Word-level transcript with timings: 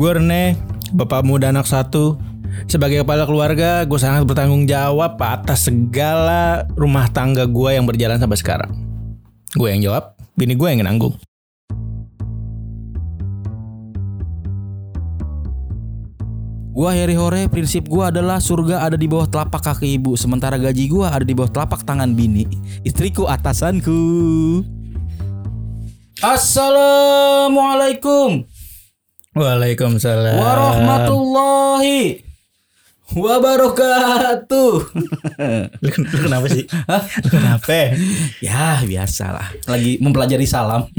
Gue 0.00 0.16
Rene, 0.16 0.56
bapak 0.96 1.28
muda 1.28 1.52
anak 1.52 1.68
satu. 1.68 2.16
Sebagai 2.64 3.04
kepala 3.04 3.28
keluarga, 3.28 3.84
gue 3.84 4.00
sangat 4.00 4.24
bertanggung 4.24 4.64
jawab 4.64 5.20
atas 5.20 5.68
segala 5.68 6.64
rumah 6.72 7.04
tangga 7.12 7.44
gue 7.44 7.76
yang 7.76 7.84
berjalan 7.84 8.16
sampai 8.16 8.40
sekarang. 8.40 8.72
Gue 9.52 9.76
yang 9.76 9.84
jawab, 9.84 10.16
bini 10.40 10.56
gue 10.56 10.68
yang 10.72 10.88
nanggung. 10.88 11.20
Gua 16.72 16.96
Heri 16.96 17.12
Hore, 17.12 17.44
prinsip 17.52 17.84
gua 17.84 18.08
adalah 18.08 18.40
surga 18.40 18.88
ada 18.88 18.96
di 18.96 19.04
bawah 19.04 19.28
telapak 19.28 19.60
kaki 19.60 20.00
ibu, 20.00 20.16
sementara 20.16 20.56
gaji 20.56 20.88
gua 20.88 21.12
ada 21.12 21.28
di 21.28 21.36
bawah 21.36 21.52
telapak 21.52 21.84
tangan 21.84 22.16
bini. 22.16 22.48
Istriku 22.88 23.28
atasanku. 23.28 24.64
Assalamualaikum 26.24 28.48
Waalaikumsalam. 29.30 30.42
warahmatullahi 30.42 32.18
wabarakatuh. 33.14 34.70
Lu, 35.86 35.90
lu 35.90 36.18
kenapa 36.26 36.46
sih? 36.50 36.66
Lu 36.66 37.28
kenapa? 37.30 37.94
ya 38.42 38.82
biasalah, 38.82 39.54
lagi 39.70 40.02
mempelajari 40.02 40.50
salam. 40.50 40.90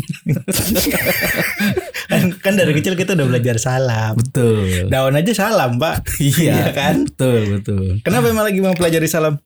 kan, 2.11 2.23
kan 2.39 2.53
dari 2.55 2.71
kecil 2.71 2.95
kita 2.95 3.19
udah 3.19 3.27
belajar 3.27 3.59
salam. 3.59 4.15
Betul. 4.15 4.87
Daun 4.87 5.19
aja 5.19 5.35
salam, 5.35 5.75
Pak. 5.75 6.07
Iya 6.23 6.71
kan? 6.71 7.11
Betul 7.11 7.59
betul. 7.59 7.99
Kenapa 7.99 8.31
emang 8.31 8.47
lagi 8.47 8.63
mau 8.63 8.71
pelajari 8.71 9.11
salam? 9.11 9.43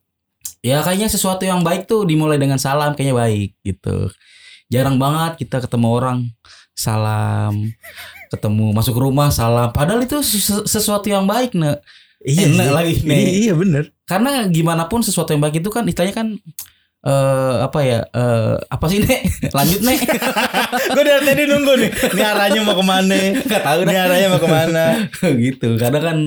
Ya 0.62 0.78
kayaknya 0.86 1.10
sesuatu 1.10 1.42
yang 1.42 1.66
baik 1.66 1.90
tuh 1.90 2.06
dimulai 2.06 2.38
dengan 2.38 2.62
salam 2.62 2.94
kayaknya 2.94 3.18
baik 3.18 3.50
gitu. 3.66 4.14
Jarang 4.70 4.98
banget 4.98 5.42
kita 5.42 5.58
ketemu 5.58 5.88
orang 5.90 6.18
salam, 6.76 7.72
ketemu 8.28 8.70
masuk 8.70 8.94
rumah 8.94 9.28
salam. 9.28 9.70
Padahal 9.70 10.02
itu 10.02 10.18
sesu- 10.20 10.64
sesuatu 10.64 11.06
yang 11.06 11.24
baik, 11.24 11.52
Nek. 11.52 11.80
Enak 12.18 12.68
lagi, 12.72 12.94
nih. 13.02 13.46
Iya 13.46 13.54
bener. 13.54 13.92
Karena 14.02 14.46
gimana 14.46 14.86
pun 14.86 14.98
sesuatu 15.00 15.30
yang 15.30 15.38
baik 15.38 15.60
itu 15.60 15.68
kan 15.68 15.84
istilahnya 15.84 16.16
kan 16.16 16.28
eh 17.06 17.56
apa 17.62 17.78
ya? 17.80 18.00
eh 18.02 18.54
apa 18.66 18.86
sih, 18.90 18.98
Nek? 18.98 19.20
Lanjut, 19.56 19.80
Nek. 19.80 19.98
gue 20.96 21.02
dari 21.02 21.22
tadi 21.22 21.42
nunggu 21.46 21.72
nih. 21.78 21.90
Ini 22.18 22.22
arahnya 22.24 22.60
mau 22.60 22.74
ke 22.74 22.82
mana? 22.82 23.14
Gak 23.46 23.62
tahu 23.62 23.80
Ini 23.84 23.94
dah. 23.94 24.02
arahnya 24.10 24.28
mau 24.28 24.42
ke 24.42 24.48
mana? 24.50 24.84
gitu. 25.46 25.68
Karena 25.78 25.98
kan 26.02 26.18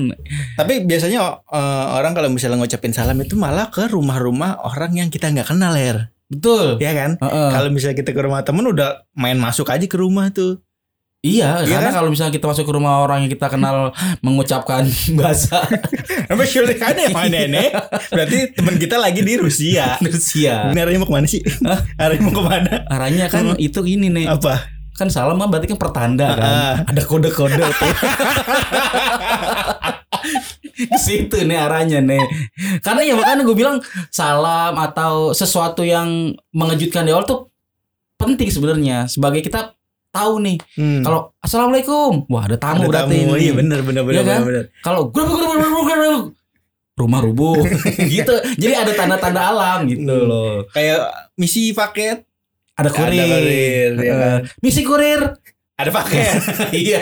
Tapi 0.56 0.88
biasanya 0.88 1.20
eh, 1.44 1.84
orang 1.92 2.16
kalau 2.16 2.32
misalnya 2.32 2.56
ngucapin 2.56 2.96
salam 2.96 3.20
itu 3.20 3.36
malah 3.36 3.68
ke 3.68 3.84
rumah-rumah 3.86 4.64
orang 4.64 4.96
yang 4.96 5.08
kita 5.08 5.28
nggak 5.28 5.48
kenal 5.48 5.76
Her. 5.76 6.08
betul. 6.30 6.78
Ya 6.78 6.94
kan? 6.94 7.18
Heeh. 7.18 7.48
Kalau 7.50 7.68
misalnya 7.68 7.96
kita 7.98 8.14
ke 8.14 8.22
rumah 8.22 8.40
temen 8.40 8.64
udah 8.64 9.04
main 9.12 9.36
masuk 9.36 9.68
aja 9.68 9.84
ke 9.84 9.98
rumah 9.98 10.32
tuh. 10.32 10.64
Iya, 11.20 11.60
Iya 11.68 11.76
karena 11.76 11.92
kan? 11.92 11.96
kalau 12.00 12.08
misalnya 12.08 12.32
kita 12.32 12.48
masuk 12.48 12.64
ke 12.64 12.72
rumah 12.72 13.04
orang 13.04 13.28
yang 13.28 13.32
kita 13.36 13.52
kenal 13.52 13.92
mengucapkan 14.24 14.88
bahasa 15.20 15.68
Apa 16.32 16.48
syulikannya 16.48 17.12
mana 17.12 17.44
nih? 17.44 17.68
Berarti 18.08 18.56
teman 18.56 18.80
kita 18.80 18.96
lagi 18.96 19.20
di 19.20 19.36
Rusia. 19.36 20.00
Rusia. 20.04 20.72
Ini 20.72 20.80
arahnya 20.80 21.04
mau 21.04 21.08
ke 21.12 21.14
mana 21.20 21.28
sih? 21.28 21.44
arahnya 22.00 22.24
mau 22.24 22.32
ke 22.32 22.42
mana? 22.42 22.72
Arahnya 22.88 23.28
kan 23.28 23.52
itu 23.60 23.84
ini 23.84 24.08
nih. 24.08 24.32
Apa? 24.32 24.64
Kan 24.96 25.12
salam 25.12 25.36
mah 25.36 25.52
berarti 25.52 25.68
kan 25.68 25.76
pertanda 25.76 26.28
kan. 26.40 26.48
Ah. 26.48 26.74
Ada 26.88 27.04
kode-kode 27.04 27.68
tuh. 27.68 27.92
Ke 30.88 30.96
situ 30.96 31.36
nih 31.44 31.58
arahnya 31.60 32.00
nih. 32.00 32.24
Karena 32.80 33.04
ya 33.04 33.12
makanya 33.12 33.44
gue 33.44 33.56
bilang 33.56 33.76
salam 34.08 34.72
atau 34.72 35.36
sesuatu 35.36 35.84
yang 35.84 36.32
mengejutkan 36.56 37.04
di 37.04 37.12
awal 37.12 37.28
tuh 37.28 37.52
penting 38.16 38.48
sebenarnya 38.48 39.04
sebagai 39.04 39.44
kita 39.44 39.76
tahu 40.10 40.34
nih 40.40 40.58
Hmm. 40.74 41.00
kalau 41.00 41.20
assalamualaikum 41.38 42.26
wah 42.26 42.42
ada 42.42 42.56
tamu 42.56 42.82
Ada 42.82 42.88
berarti 42.88 43.16
tamu. 43.16 43.32
ini. 43.32 43.40
Iya 43.40 43.52
bener 43.54 43.78
bener 43.80 44.02
bener 44.02 44.14
Iya 44.16 44.22
kan? 44.24 44.40
bener, 44.40 44.46
bener. 44.46 44.64
kalau 44.80 45.02
rumah 46.92 47.20
rubuh 47.22 47.62
gitu 48.12 48.28
jadi 48.54 48.74
ada 48.78 48.92
tanda-tanda 48.92 49.40
alam 49.46 49.86
gitu 49.86 50.04
Hmm. 50.04 50.26
loh 50.26 50.54
Kayak 50.68 51.00
misi 51.34 51.70
paket. 51.70 52.26
ada 52.72 52.86
Ada 52.86 52.90
kurir, 52.90 53.28
kurir, 53.28 53.92
ya 54.00 54.14
kan? 54.14 54.38
misi 54.58 54.82
kurir 54.82 55.20
Ada 55.74 55.90
paket. 55.90 56.32
iya 56.82 57.00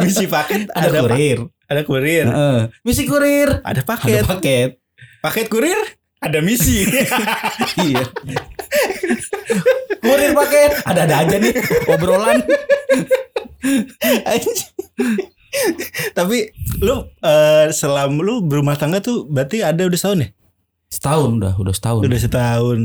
misi 0.00 0.26
paket. 0.26 0.66
ada, 0.68 0.88
pa- 0.88 1.02
kurir 1.04 1.38
ada 1.66 1.82
kurir. 1.82 2.24
Heeh. 2.24 2.60
misi 2.82 3.02
kurir 3.04 3.48
Ada 3.60 3.70
ada 3.70 3.82
paket. 3.84 4.22
paket 4.24 4.70
Paket 5.18 5.46
kurir. 5.46 5.78
Ada 6.16 6.38
misi. 6.40 6.86
iya 7.84 8.02
kurir 10.36 10.70
paket 10.70 10.70
ada 10.84 11.00
ada 11.08 11.14
aja 11.24 11.36
nih 11.40 11.54
obrolan 11.88 12.38
Tapi 16.12 16.52
lu 16.84 17.08
eh, 17.24 17.72
selama 17.72 18.20
lu 18.20 18.44
berumah 18.44 18.76
tangga 18.76 19.00
tuh 19.00 19.24
berarti 19.24 19.64
ada 19.64 19.88
udah 19.88 19.96
setahun 19.96 20.20
ya? 20.20 20.28
setahun 20.86 21.30
udah 21.40 21.54
udah 21.56 21.74
setahun 21.74 22.00
Udah 22.04 22.20
setahun. 22.20 22.78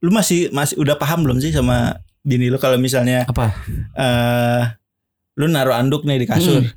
Lu 0.00 0.10
masih 0.14 0.48
masih 0.50 0.80
udah 0.80 0.96
paham 0.96 1.28
belum 1.28 1.38
sih 1.38 1.52
sama 1.52 2.00
bini 2.24 2.48
lu 2.48 2.58
kalau 2.60 2.80
misalnya 2.80 3.24
apa 3.28 3.52
eh 3.94 4.62
lu 5.38 5.46
naruh 5.46 5.76
anduk 5.76 6.02
nih 6.08 6.24
di 6.24 6.26
kasur. 6.26 6.64
Hmm. 6.64 6.72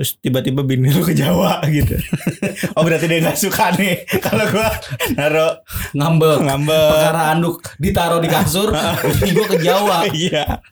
Terus 0.00 0.16
tiba-tiba 0.16 0.64
bini 0.64 0.88
lu 0.88 1.04
ke 1.04 1.12
Jawa 1.12 1.60
gitu. 1.68 1.92
oh 2.80 2.80
berarti 2.80 3.04
dia 3.04 3.20
nggak 3.20 3.36
suka 3.36 3.76
nih 3.76 4.00
kalau 4.24 4.48
gua 4.48 4.72
naruh 5.12 5.60
ngambek 5.92 6.40
ngambek. 6.40 6.88
perkara 6.88 7.22
anduk 7.36 7.60
ditaruh 7.76 8.16
di 8.24 8.32
kasur 8.32 8.72
ini 8.72 9.36
gua 9.36 9.44
ke 9.52 9.58
Jawa 9.60 9.96
Iya. 10.16 10.64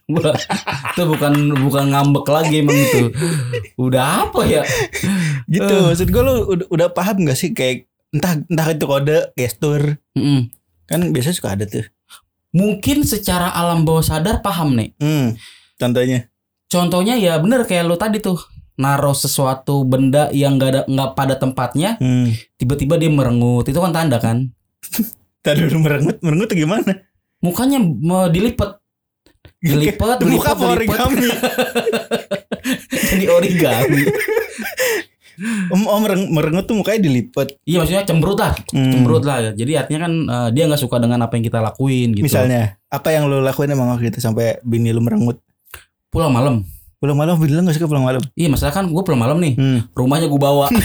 Itu 0.96 1.02
bukan 1.04 1.60
bukan 1.60 1.92
ngambek 1.92 2.24
lagi 2.24 2.64
emang 2.64 2.80
itu. 2.80 3.12
Udah 3.76 4.24
apa 4.24 4.48
ya? 4.48 4.64
Gitu. 5.44 5.76
Eh. 5.76 5.92
Maksud 5.92 6.08
gua 6.08 6.22
lu 6.24 6.34
udah, 6.48 6.66
udah 6.72 6.88
paham 6.96 7.28
gak 7.28 7.36
sih 7.36 7.52
kayak 7.52 7.84
entah 8.16 8.32
entah 8.32 8.68
itu 8.72 8.88
kode, 8.88 9.36
gestur. 9.36 10.00
Mm-mm. 10.16 10.48
Kan 10.88 11.04
biasanya 11.12 11.36
suka 11.36 11.52
ada 11.52 11.68
tuh. 11.68 11.84
Mungkin 12.56 13.04
secara 13.04 13.52
alam 13.52 13.84
bawah 13.84 14.00
sadar 14.00 14.40
paham 14.40 14.72
nih. 14.72 14.96
Hmm. 14.96 15.36
Contohnya. 15.76 16.32
Contohnya 16.72 17.20
ya 17.20 17.36
bener 17.36 17.68
kayak 17.68 17.84
lu 17.84 18.00
tadi 18.00 18.24
tuh 18.24 18.40
naruh 18.78 19.12
sesuatu 19.12 19.82
benda 19.82 20.30
yang 20.30 20.54
nggak 20.54 20.70
ada 20.70 20.80
nggak 20.84 21.10
pada 21.12 21.34
tempatnya 21.34 21.98
Hmm. 21.98 22.30
tiba-tiba 22.54 22.94
dia 22.94 23.08
merengut 23.08 23.64
itu 23.64 23.76
kan 23.76 23.90
tanda 23.90 24.16
kan 24.16 24.48
Tadi 25.38 25.64
dulu 25.64 25.78
merengut, 25.80 26.16
merengut 26.20 26.46
tuh 26.46 26.56
gimana? 26.56 26.92
mukanya 27.38 27.78
mau 27.78 28.26
dilipet 28.26 28.78
dilipet 29.56 30.18
Muka 30.20 30.54
dilipet 30.54 30.54
dilipet 30.54 30.66
origami? 30.68 31.26
jadi 33.10 33.24
origami 33.28 34.02
Om, 35.68 35.86
om 35.86 36.00
mereng- 36.02 36.30
merengut 36.32 36.66
tuh 36.66 36.74
mukanya 36.74 36.98
dilipet. 37.00 37.62
iya 37.62 37.78
maksudnya 37.78 38.02
cemberut 38.02 38.34
lah 38.36 38.58
Hmm. 38.68 38.90
cemberut 38.90 39.22
lah 39.22 39.50
jadi 39.52 39.72
artinya 39.78 40.00
kan 40.00 40.12
eh, 40.26 40.48
dia 40.50 40.66
nggak 40.66 40.78
suka 40.80 40.98
dengan 40.98 41.18
apa 41.20 41.34
yang 41.34 41.44
kita 41.44 41.58
lakuin 41.60 42.10
gitu 42.10 42.26
Misalnya, 42.26 42.74
apa 42.84 43.08
yang 43.08 43.26
lu 43.26 43.38
lakuin 43.38 43.70
emang 43.70 43.86
waktu 43.88 44.10
itu 44.10 44.18
sampai 44.18 44.58
bini 44.60 44.90
lu 44.90 44.98
merengut? 44.98 45.38
pulang 46.08 46.32
malam 46.32 46.66
Pulang 46.98 47.14
malam, 47.14 47.38
lu 47.38 47.62
gak 47.62 47.78
suka 47.78 47.86
pulang 47.86 48.02
malam. 48.02 48.18
Iya 48.34 48.50
masalah 48.50 48.74
kan 48.74 48.90
gue 48.90 49.02
pulang 49.06 49.22
malam 49.22 49.38
nih 49.38 49.54
Hmm. 49.54 49.86
Rumahnya 49.94 50.26
gue 50.26 50.34
bawa 50.36 50.66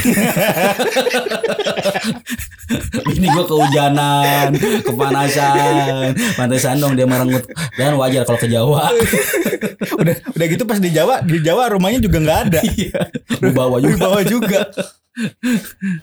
Ini 3.10 3.28
gue 3.28 3.44
kehujanan 3.44 4.54
Kepanasan 4.84 6.14
Pantesan 6.34 6.78
dong 6.78 6.94
dia 6.94 7.06
merengut 7.06 7.42
Dan 7.74 7.98
wajar 7.98 8.24
kalau 8.24 8.38
ke 8.38 8.46
Jawa 8.46 8.94
udah 10.00 10.16
udah 10.32 10.46
gitu 10.48 10.64
pas 10.64 10.78
di 10.78 10.90
Jawa, 10.90 11.22
di 11.22 11.40
Jawa 11.40 11.70
rumahnya 11.72 11.98
juga 11.98 12.18
nggak 12.20 12.40
ada. 12.46 12.60
Iya 12.62 13.10
Gue 13.34 13.50
bawa 13.52 13.78
juga 13.78 13.98
bawah 14.00 14.24
juga. 14.24 14.70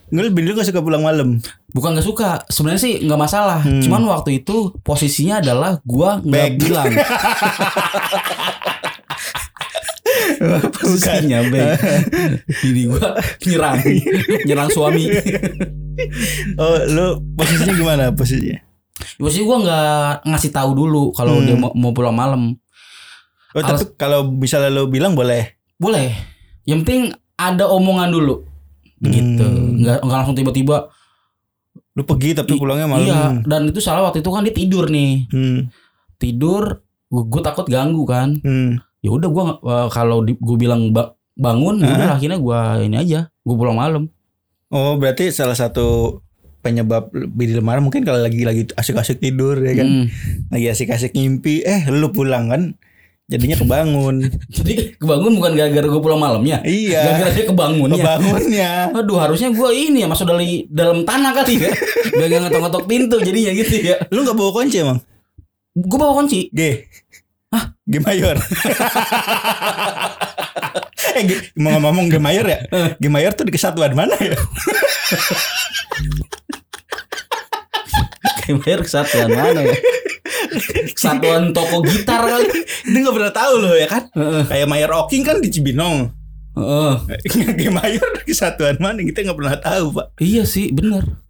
Nggak, 0.09 0.31
bini 0.31 0.47
lu 0.47 0.55
gak 0.55 0.67
suka 0.67 0.81
pulang 0.81 1.03
malam. 1.03 1.39
Bukan 1.69 1.95
gak 1.95 2.03
suka 2.05 2.29
Sebenarnya 2.47 2.79
sih 2.81 2.99
gak 3.01 3.21
masalah 3.21 3.59
Hmm. 3.61 3.79
Cuman 3.79 4.03
waktu 4.07 4.43
itu 4.43 4.75
Posisinya 4.81 5.39
adalah 5.39 5.79
Gue 5.83 6.11
gak 6.19 6.27
Bag. 6.27 6.53
bilang 6.57 6.91
Posisinya 10.75 11.45
bag 11.47 11.77
Ini 12.63 12.89
gue 12.89 13.09
nyerang 13.47 13.79
Nyerang 14.49 14.69
suami 14.69 15.05
Oh, 16.61 16.77
lu 16.87 17.07
posisinya 17.35 17.75
gimana 17.75 18.05
posisinya? 18.11 18.57
Posisi 19.17 19.45
gue 19.45 19.59
gak 19.61 20.25
ngasih 20.25 20.51
tahu 20.51 20.71
dulu 20.73 21.13
Kalau 21.13 21.37
Hmm. 21.37 21.47
dia 21.47 21.57
mau, 21.57 21.73
mau 21.73 21.93
pulang 21.93 22.15
malam 22.15 22.57
Oh, 23.51 23.61
tapi 23.61 23.83
kalau 23.99 24.31
misalnya 24.31 24.71
lu 24.71 24.87
bilang 24.87 25.11
boleh. 25.11 25.59
Boleh. 25.75 26.15
Yang 26.63 26.79
penting 26.87 27.03
ada 27.35 27.67
omongan 27.67 28.15
dulu. 28.15 28.47
Gitu. 29.03 29.43
Hmm. 29.43 29.83
Nggak, 29.83 30.07
nggak 30.07 30.17
langsung 30.23 30.39
tiba-tiba. 30.39 30.87
Lu 31.99 32.07
pergi 32.07 32.39
tapi 32.39 32.55
pulangnya 32.55 32.87
malam. 32.87 33.11
Iya. 33.11 33.43
Dan 33.43 33.75
itu 33.75 33.83
salah 33.83 34.07
waktu 34.07 34.23
itu 34.23 34.31
kan 34.31 34.47
dia 34.47 34.55
tidur 34.55 34.87
nih. 34.87 35.27
Hmm. 35.35 35.67
Tidur. 36.15 36.79
Gue 37.11 37.43
takut 37.43 37.67
ganggu 37.67 38.07
kan. 38.07 38.39
Hmm. 38.39 38.79
Ya 39.01 39.11
udah 39.11 39.29
gue 39.29 39.45
kalau 39.89 40.21
gue 40.23 40.57
bilang 40.57 40.93
ba- 40.93 41.17
bangun, 41.33 41.81
ya 41.81 41.89
udah 41.89 42.09
akhirnya 42.15 42.39
gue 42.39 42.59
ini 42.85 42.97
aja. 42.97 43.21
Gue 43.41 43.57
pulang 43.57 43.77
malam. 43.77 44.13
Oh, 44.69 44.95
berarti 44.95 45.33
salah 45.33 45.57
satu 45.57 46.21
penyebab 46.61 47.09
bini 47.11 47.57
lu 47.57 47.65
marah 47.65 47.81
mungkin 47.81 48.05
kalau 48.05 48.21
lagi 48.21 48.45
lagi 48.45 48.69
asik-asik 48.77 49.17
tidur 49.19 49.57
ya 49.57 49.73
kan. 49.81 49.89
Hmm. 49.89 50.05
Lagi 50.53 50.67
asik-asik 50.69 51.17
ngimpi, 51.17 51.65
eh 51.65 51.89
lu 51.89 52.13
pulang 52.13 52.53
kan. 52.53 52.63
Jadinya 53.31 53.55
kebangun. 53.57 54.27
Jadi 54.59 54.99
kebangun 54.99 55.39
bukan 55.39 55.55
gara-gara 55.55 55.87
gue 55.87 56.03
pulang 56.03 56.19
malamnya. 56.19 56.61
Iya. 56.67 56.99
Gara-gara 56.99 57.31
dia 57.31 57.47
kebangunnya. 57.47 58.03
Kebangunnya. 58.03 58.71
Aduh 58.91 59.17
harusnya 59.17 59.55
gue 59.55 59.71
ini 59.71 60.03
ya 60.03 60.11
masuk 60.11 60.27
dari 60.27 60.67
dalam 60.67 61.07
tanah 61.07 61.31
kali 61.33 61.63
ya. 61.63 61.71
Gak 62.11 62.27
ngetok-ngetok 62.27 62.85
pintu 62.91 63.17
jadinya 63.23 63.55
gitu 63.55 63.75
ya. 63.81 64.03
Lu 64.11 64.27
gak 64.27 64.35
bawa 64.35 64.51
kunci 64.51 64.83
emang? 64.83 64.99
Gue 65.73 65.99
bawa 65.99 66.19
kunci. 66.19 66.51
G. 66.51 66.83
Hah? 67.51 67.75
G 67.83 67.99
mayor. 67.99 68.39
eh, 71.19 71.27
mau 71.59 71.83
ngomong 71.83 72.07
G 72.07 72.23
mayor 72.23 72.47
ya? 72.47 72.63
G 72.97 73.05
mayor 73.11 73.35
tuh 73.35 73.47
di 73.47 73.53
kesatuan 73.55 73.95
mana 73.99 74.15
ya? 74.19 74.39
Bayar 78.51 78.83
kesatuan 78.83 79.31
mana 79.31 79.63
ya? 79.63 79.77
Kesatuan 80.95 81.55
toko 81.55 81.87
gitar 81.87 82.27
kali. 82.27 82.51
Dia 82.91 82.99
gak 83.07 83.15
pernah 83.15 83.35
tahu 83.35 83.55
loh 83.63 83.75
ya 83.79 83.87
kan? 83.87 84.11
Kayak 84.51 84.67
Mayor 84.67 84.91
Oking 85.07 85.23
kan 85.23 85.39
di 85.39 85.55
Cibinong. 85.55 86.11
Heeh. 86.59 86.95
G 87.59 87.71
mayor 87.71 88.09
di 88.19 88.25
kesatuan 88.27 88.75
mana? 88.83 89.07
Kita 89.07 89.23
gak 89.23 89.39
pernah 89.39 89.57
tahu 89.59 89.95
pak. 89.95 90.07
Iya 90.19 90.43
sih 90.43 90.75
bener. 90.75 91.23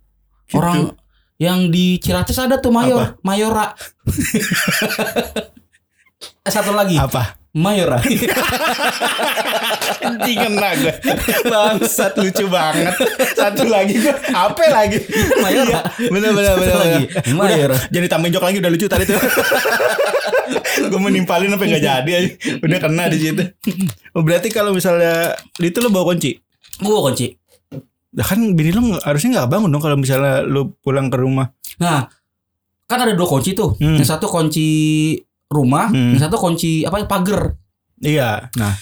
Gitu. 0.48 0.56
Orang 0.56 0.96
yang 1.40 1.68
di 1.68 2.00
Ciracas 2.00 2.40
ada 2.40 2.60
tuh 2.60 2.72
Mayor, 2.72 3.20
Mayora. 3.24 3.72
Eh, 6.40 6.48
Satu 6.50 6.72
lagi, 6.72 6.96
Apa? 6.96 7.36
Mayora. 7.50 7.98
Anjing 10.00 10.38
kena 10.38 10.70
gue 10.78 10.92
Bangsat 11.44 12.14
lucu 12.16 12.46
banget 12.46 12.94
Satu 13.34 13.66
lagi 13.66 13.98
gue 13.98 14.14
Apa 14.30 14.70
lagi 14.70 15.02
Mayora. 15.36 15.82
Bener 15.98 16.30
bener 16.30 16.46
Satu 16.48 16.62
bener, 16.62 16.76
lagi, 16.78 17.04
bener. 17.10 17.34
Mayora. 17.34 17.74
Udah, 17.74 17.90
Jadi 17.90 18.06
tambahin 18.06 18.32
jok 18.32 18.44
lagi 18.46 18.58
udah 18.62 18.70
lucu 18.70 18.86
tadi 18.86 19.04
tuh 19.04 19.18
Gue 20.90 21.00
menimpalin 21.00 21.50
apa 21.50 21.66
gak 21.66 21.82
jadi 21.82 22.10
aja 22.14 22.30
Udah 22.62 22.78
kena 22.78 23.10
di 23.10 23.18
situ 23.18 23.42
oh, 24.14 24.22
Berarti 24.22 24.48
kalau 24.48 24.70
misalnya 24.72 25.34
Itu 25.58 25.82
lo 25.82 25.90
bawa 25.90 26.14
kunci 26.14 26.38
Gua 26.80 27.02
kunci. 27.04 27.34
Lah 28.10 28.24
kan 28.24 28.40
bini 28.54 28.70
lo 28.70 28.80
nggak- 28.80 29.04
harusnya 29.04 29.42
gak 29.42 29.50
bangun 29.50 29.68
dong 29.68 29.82
Kalau 29.82 29.98
misalnya 29.98 30.40
lo 30.40 30.72
pulang 30.78 31.10
ke 31.10 31.18
rumah 31.18 31.50
Nah, 31.76 32.06
kan 32.84 32.98
ada 32.98 33.12
dua 33.12 33.24
kunci 33.26 33.56
tuh. 33.56 33.72
Hmm. 33.76 33.96
Yang 33.96 34.08
satu 34.10 34.28
kunci 34.28 34.68
rumah, 35.50 35.90
Hmm. 35.90 36.14
yang 36.14 36.22
satu 36.22 36.38
kunci 36.38 36.86
apa 36.86 37.02
pagar. 37.04 37.58
Iya 37.98 38.48
Nah 38.54 38.72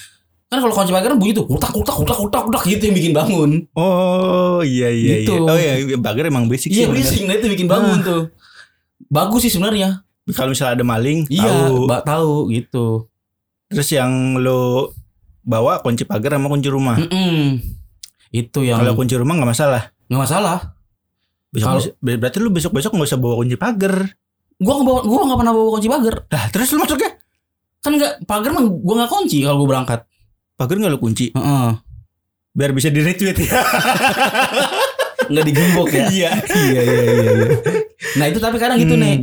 Kan 0.47 0.57
kalau 0.59 0.71
kunci 0.71 0.89
pagar 0.89 1.13
bunyi 1.13 1.29
tuh, 1.31 1.45
utak 1.45 1.69
utak 1.71 1.93
utak 1.95 2.17
utak 2.17 2.41
utak 2.43 2.63
gitu 2.63 2.81
yang 2.83 2.95
bikin 2.95 3.11
bangun. 3.11 3.51
Oh 3.73 4.61
iya 4.61 4.87
iya 4.87 5.21
Gitu. 5.21 5.33
iya 5.35 5.45
Oh 5.45 5.57
iya 5.57 5.73
Bager 5.95 6.25
emang 6.25 6.45
basic 6.45 6.69
sih 6.69 6.81
Iya 6.81 6.87
berisik, 6.87 7.21
nah 7.23 7.33
itu 7.33 7.45
bikin 7.47 7.65
bangun 7.65 7.99
tuh. 7.99 8.21
Bagus 9.05 9.41
sih 9.43 9.51
sebenarnya. 9.51 10.01
Kalau 10.29 10.49
misalnya 10.51 10.73
ada 10.75 10.85
maling 10.87 11.25
Iya, 11.27 11.49
tahu. 11.49 11.77
tahu 12.03 12.33
gitu. 12.51 12.87
Terus 13.67 13.89
yang 13.89 14.09
lo 14.37 14.93
bawa 15.41 15.81
kunci 15.81 16.01
pagar 16.03 16.33
sama 16.33 16.45
kunci 16.47 16.65
rumah. 16.67 16.97
Mm-mm. 16.97 17.57
Itu 18.31 18.61
yang 18.61 18.77
Kalau 18.79 18.93
kunci 18.95 19.13
rumah 19.13 19.33
nggak 19.35 19.51
masalah. 19.51 19.89
nggak 20.05 20.21
masalah. 20.21 20.57
Besok, 21.49 21.65
Kalau- 21.67 21.81
besok- 21.83 21.97
berarti 22.21 22.37
lu 22.39 22.49
besok 22.49 22.71
besok 22.71 22.91
nggak 22.93 23.09
usah 23.09 23.17
bawa 23.17 23.35
kunci 23.37 23.53
pagar. 23.53 24.17
Gua 24.59 24.73
nggak 24.75 24.85
bawa, 24.85 24.99
gua 25.01 25.19
nggak 25.23 25.39
pernah 25.39 25.53
bawa 25.53 25.69
kunci 25.73 25.87
pagar. 25.87 26.15
Lah 26.27 26.45
terus 26.49 26.67
lu 26.69 26.79
masuknya 26.79 27.11
Kan 27.79 27.91
nggak 27.95 28.13
pagar 28.23 28.51
mah 28.51 28.63
gua 28.63 28.93
nggak 28.97 29.09
kunci 29.09 29.37
kalau 29.41 29.57
gua 29.59 29.69
berangkat. 29.69 29.99
pagar 30.53 30.75
nggak 30.75 30.91
lu 30.91 30.99
kunci 30.99 31.31
Heeh. 31.31 31.69
biar 32.51 32.71
bisa 32.71 32.87
di 32.87 32.99
retweet 32.99 33.39
ya. 33.39 33.51
Nggak 35.29 35.45
digembok 35.45 35.87
ya. 35.89 36.05
Iya. 36.09 36.31
iya 36.43 36.81
iya 36.81 37.01
iya. 37.05 37.31
iya. 37.31 37.47
Nah 38.17 38.25
itu 38.25 38.37
tapi 38.37 38.57
kadang 38.57 38.75
gitu 38.75 38.93
Hmm. 38.93 39.03
nih. 39.05 39.15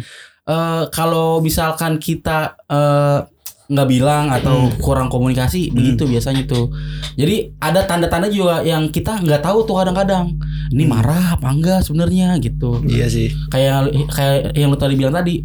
Eh, 0.47 0.83
kalau 0.89 1.41
misalkan 1.41 1.99
kita 1.99 2.55
eh, 2.65 3.19
nggak 3.67 3.89
bilang 3.91 4.31
atau 4.31 4.71
kurang 4.79 5.11
komunikasi 5.11 5.75
begitu 5.75 6.07
biasanya 6.07 6.47
tuh. 6.47 6.71
Jadi 7.19 7.59
ada 7.59 7.83
tanda-tanda 7.83 8.31
juga 8.31 8.63
yang 8.63 8.87
kita 8.89 9.19
nggak 9.19 9.43
tahu 9.43 9.67
tuh 9.67 9.83
kadang-kadang. 9.83 10.39
Ini 10.71 10.87
Hmm. 10.87 10.93
marah 10.95 11.35
apa 11.35 11.51
enggak 11.51 11.83
sebenarnya 11.83 12.39
gitu. 12.39 12.79
Iya 12.87 13.11
sih. 13.11 13.35
Kayak 13.51 13.91
kayak 14.11 14.55
yang 14.55 14.71
lu 14.71 14.79
tadi 14.79 14.95
bilang 14.95 15.13
tadi. 15.13 15.43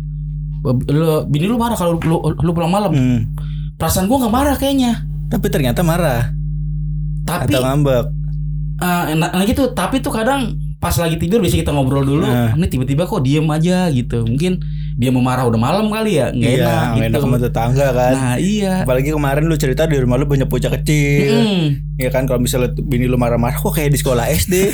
Lu, 0.62 1.26
bini 1.26 1.50
lu 1.50 1.58
marah 1.58 1.74
kalau 1.74 1.98
lu, 1.98 2.22
lu 2.22 2.52
pulang 2.54 2.70
malam. 2.70 2.94
Hmm. 2.94 3.20
Perasaan 3.82 4.06
gua 4.06 4.22
nggak 4.22 4.34
marah 4.34 4.56
kayaknya. 4.56 5.02
Tapi 5.26 5.48
ternyata 5.50 5.82
marah 5.82 6.30
Tapi 7.26 7.50
atau 7.50 7.62
ngambek. 7.66 8.06
eh, 8.78 9.18
nah, 9.18 9.34
nah 9.34 9.44
gitu. 9.46 9.74
Tapi 9.74 9.98
tuh 9.98 10.14
kadang 10.14 10.54
pas 10.82 10.98
lagi 10.98 11.14
tidur 11.16 11.38
biasa 11.40 11.62
kita 11.62 11.70
ngobrol 11.70 12.02
dulu. 12.02 12.26
Nah. 12.26 12.58
Ini 12.58 12.66
tiba-tiba 12.66 13.06
kok 13.06 13.22
diem 13.22 13.46
aja 13.46 13.86
gitu. 13.94 14.26
Mungkin 14.26 14.66
dia 14.98 15.08
mau 15.08 15.22
marah 15.22 15.46
udah 15.46 15.62
malam 15.62 15.88
kali 15.88 16.18
ya. 16.18 16.34
Nggak 16.34 16.52
Iya, 16.52 16.58
enak 16.58 16.74
nggak 16.74 16.90
gitu. 16.98 17.06
enak 17.06 17.20
sama 17.22 17.38
tetangga 17.38 17.88
kan. 17.94 18.14
Nah 18.14 18.36
iya. 18.36 18.74
Apalagi 18.82 19.10
kemarin 19.14 19.44
lu 19.46 19.56
cerita 19.56 19.86
di 19.86 19.96
rumah 19.96 20.18
lu 20.18 20.26
banyak 20.26 20.50
bocah 20.50 20.74
kecil. 20.76 21.38
Mm. 21.38 21.66
Ya 22.02 22.10
kan 22.10 22.26
kalau 22.26 22.42
misalnya 22.42 22.74
bini 22.76 23.06
lu 23.06 23.14
marah-marah 23.16 23.56
kok 23.56 23.78
kayak 23.78 23.94
di 23.94 24.00
sekolah 24.02 24.26
SD. 24.26 24.74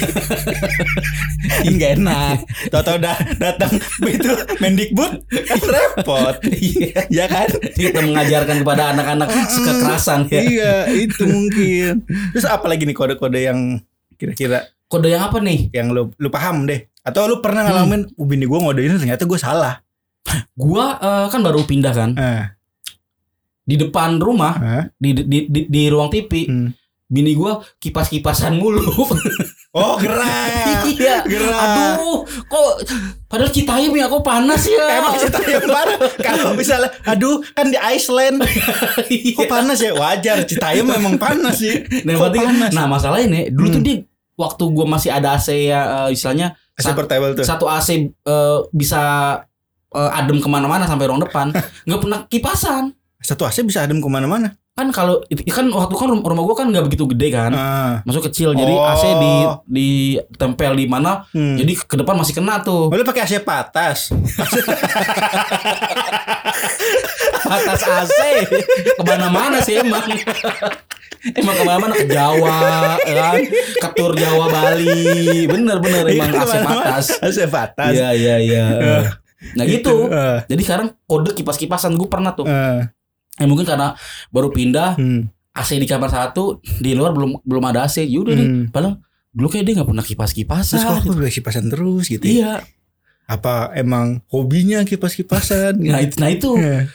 Enggak 1.67 1.89
enak. 1.99 2.37
Tahu-tahu 2.71 2.97
dah 2.97 3.17
datang 3.35 3.71
itu 4.07 4.31
Mendikbud 4.57 5.11
kan 5.27 5.59
repot. 5.59 6.35
Iya. 6.47 7.03
ya 7.11 7.25
kan? 7.27 7.51
Kita 7.75 7.99
mengajarkan 7.99 8.63
kepada 8.63 8.95
anak-anak 8.95 9.27
kekerasan 9.59 10.31
ya. 10.31 10.39
Iya, 10.41 10.73
itu 10.95 11.27
mungkin. 11.27 12.07
Terus 12.31 12.47
apa 12.47 12.65
lagi 12.71 12.87
nih 12.87 12.95
kode-kode 12.95 13.43
yang 13.43 13.83
kira-kira 14.15 14.65
Kode 14.87 15.07
yang 15.09 15.23
apa 15.23 15.37
nih? 15.37 15.67
yang 15.69 15.91
lu 15.91 16.09
lu 16.11 16.29
paham 16.29 16.63
deh? 16.63 16.87
Atau 17.01 17.23
lu 17.25 17.39
pernah 17.39 17.61
ngalamin 17.61 18.07
"Oh, 18.15 18.23
bini 18.23 18.43
gua 18.43 18.59
ngodein 18.61 18.95
ternyata 18.95 19.23
gue 19.23 19.35
salah. 19.37 19.83
Gua 20.55 20.95
eh, 20.95 21.25
kan 21.27 21.39
baru 21.39 21.63
pindah 21.63 21.91
kan 21.91 22.11
Eh, 22.13 22.43
di 23.61 23.75
depan 23.75 24.15
rumah 24.17 24.55
eh, 24.57 24.83
di 24.93 25.11
di 25.17 25.39
di, 25.45 25.61
di 25.65 25.81
ruang 25.87 26.07
TV. 26.07 26.31
hmm. 26.45 26.69
Bini 27.05 27.31
gua 27.33 27.59
kipas-kipasan 27.77 28.55
mulu. 28.55 28.83
Oh, 29.69 29.93
gerak. 29.95 30.25
iya. 30.89 31.21
Gerak. 31.21 31.53
Aduh, 31.53 32.25
kok 32.25 32.69
padahal 33.27 33.51
Citayam 33.51 33.93
ya 33.93 34.09
kok 34.09 34.25
panas 34.25 34.65
ya. 34.65 34.81
Emang 34.97 35.13
cerita 35.15 35.37
yang 35.45 35.69
parah 35.69 35.99
Kalau 36.17 36.51
misalnya 36.51 36.89
Aduh 37.05 37.45
kan 37.51 37.69
di 37.69 37.77
Iceland 37.77 38.41
Iya. 39.05 39.37
Kok 39.37 39.45
panas 39.45 39.77
ya 39.77 39.93
Wajar 39.93 40.41
Citayam 40.43 40.89
memang 40.89 41.15
panas 41.15 41.61
sih 41.61 41.77
Nah, 42.01 42.15
Kok 42.15 42.25
berarti- 42.25 42.41
panas 42.41 42.71
nah 42.73 42.89
masalahnya 42.89 43.27
nih, 43.29 43.43
dulu 43.47 43.67
tuh 43.69 43.77
Hmm. 43.77 43.85
dia 43.85 43.95
waktu 44.37 44.63
gua 44.71 44.85
masih 44.85 45.09
ada 45.09 45.35
AC 45.35 45.67
ya 45.67 46.07
eh, 46.07 46.15
istilahnya 46.15 46.53
AC 46.77 46.93
portable 46.93 47.33
tuh? 47.33 47.43
satu 47.43 47.65
AC 47.65 47.89
eh, 48.13 48.57
bisa 48.71 49.01
eh, 49.91 50.11
adem 50.13 50.37
ke 50.37 50.47
mana-mana 50.47 50.85
sampai 50.85 51.09
ruang 51.09 51.25
depan, 51.25 51.51
nggak 51.89 51.99
pernah 51.99 52.19
kipasan. 52.29 52.93
Satu 53.17 53.43
AC 53.49 53.65
bisa 53.65 53.83
adem 53.83 53.97
ke 53.97 54.07
mana-mana 54.07 54.53
Kan 54.77 54.87
kalau 54.91 55.17
kan 55.25 55.65
waktu 55.67 55.95
kan 55.95 56.07
rum- 56.07 56.21
rumah 56.21 56.43
gua 56.43 56.53
kan 56.55 56.69
nggak 56.69 56.85
begitu 56.85 57.09
gede 57.09 57.33
kan, 57.33 57.49
ah. 57.49 57.91
masuk 58.05 58.29
kecil, 58.29 58.53
jadi 58.53 58.69
Oh. 58.69 58.85
AC 58.85 59.03
di 59.09 59.33
di 59.65 59.89
tempel 60.31 60.71
di 60.71 60.85
mana, 60.85 61.25
hmm. 61.27 61.57
jadi 61.57 61.73
ke 61.75 61.95
depan 61.97 62.13
masih 62.13 62.37
kena 62.37 62.61
tuh. 62.61 62.85
Boleh 62.85 63.01
pakai 63.01 63.25
AC 63.25 63.41
patas 63.41 64.13
Atas 67.47 67.81
AC 67.81 68.19
ke 68.93 69.03
mana-mana 69.03 69.57
sih 69.59 69.79
emang. 69.79 70.03
Emang 71.33 71.49
ke 71.51 71.63
mana-mana 71.65 71.93
ke 71.93 72.05
Jawa, 72.05 72.55
kan? 73.01 73.41
ke 73.75 73.87
tur 73.91 74.13
Jawa 74.13 74.47
Bali, 74.47 75.43
bener-bener 75.45 76.05
emang 76.07 76.29
Iya, 76.29 76.37
AC 76.37 76.45
ke 76.45 76.55
mana-mana. 76.55 76.81
patas. 76.85 77.05
AC 77.17 77.37
patas 77.49 77.91
Iya 77.91 78.09
iya 78.13 78.35
iya. 78.37 78.65
Nah 79.57 79.65
gitu. 79.65 80.07
Eh, 80.07 80.37
Jadi 80.47 80.61
sekarang 80.63 80.87
kode 81.03 81.33
kipas-kipasan 81.33 81.93
gue 81.93 82.05
pernah 82.05 82.33
tuh. 82.33 82.45
eh, 82.45 82.89
Ya 83.37 83.45
mungkin 83.45 83.65
karena 83.69 83.93
baru 84.33 84.49
pindah 84.49 84.97
hmm. 84.97 85.53
AC 85.53 85.77
di 85.77 85.87
kamar 85.89 86.09
satu, 86.09 86.61
di 86.61 86.93
luar 86.93 87.13
belum 87.13 87.41
belum 87.41 87.63
ada 87.69 87.85
AC. 87.85 88.05
Yaudah 88.05 88.33
nih. 88.33 88.47
Hmm. 88.47 88.65
Padahal 88.69 89.01
dulu 89.33 89.47
kayak 89.53 89.65
dia 89.69 89.73
nggak 89.77 89.89
pernah 89.89 90.03
Terus 90.05 90.13
kipas-kipasan. 90.17 90.81
kok 90.81 90.97
aku 91.05 91.09
udah 91.13 91.31
kipasan 91.33 91.65
terus 91.69 92.05
gitu 92.09 92.25
ya? 92.25 92.33
Iya. 92.33 92.53
Apa 93.27 93.75
emang 93.75 94.23
hobinya 94.31 94.81
kipas-kipasan 94.87 95.77
Nah 95.83 95.99
itu, 95.99 96.15
nah 96.17 96.29
itu 96.31 96.49
Eh, 96.57 96.87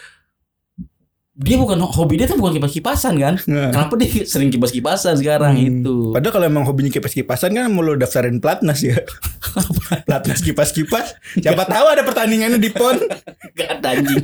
dia 1.32 1.56
bukan 1.56 1.80
hobi 1.82 2.20
dia 2.20 2.28
tuh 2.28 2.36
bukan 2.36 2.52
kipas-kipasan 2.54 3.16
kan? 3.16 3.34
eh. 3.40 3.72
Kenapa 3.72 3.96
dia 3.96 4.20
sering 4.28 4.48
kipas-kipasan 4.48 5.16
sekarang 5.16 5.56
Hmm. 5.56 5.80
itu? 5.80 5.96
Padahal 6.12 6.28
kalau 6.30 6.46
emang 6.46 6.62
hobinya 6.62 6.90
kipas-kipasan 6.90 7.52
kan 7.52 7.66
mau 7.66 7.80
lo 7.80 7.96
daftarin 7.96 8.36
platnas 8.36 8.80
ya. 8.80 9.00
platnas 10.06 10.40
kipas-kipas. 10.40 11.16
Siapa 11.34 11.64
tahu 11.64 11.86
ada 11.88 12.02
pertandingannya 12.02 12.56
di 12.56 12.68
PON. 12.68 13.00
Gak 13.52 13.80
ada 13.80 13.96
anjing. 13.96 14.20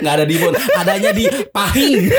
Gak 0.00 0.12
ada 0.14 0.24
di 0.24 0.36
Bon. 0.36 0.54
Adanya 0.74 1.12
di 1.12 1.24
Pahing. 1.46 2.08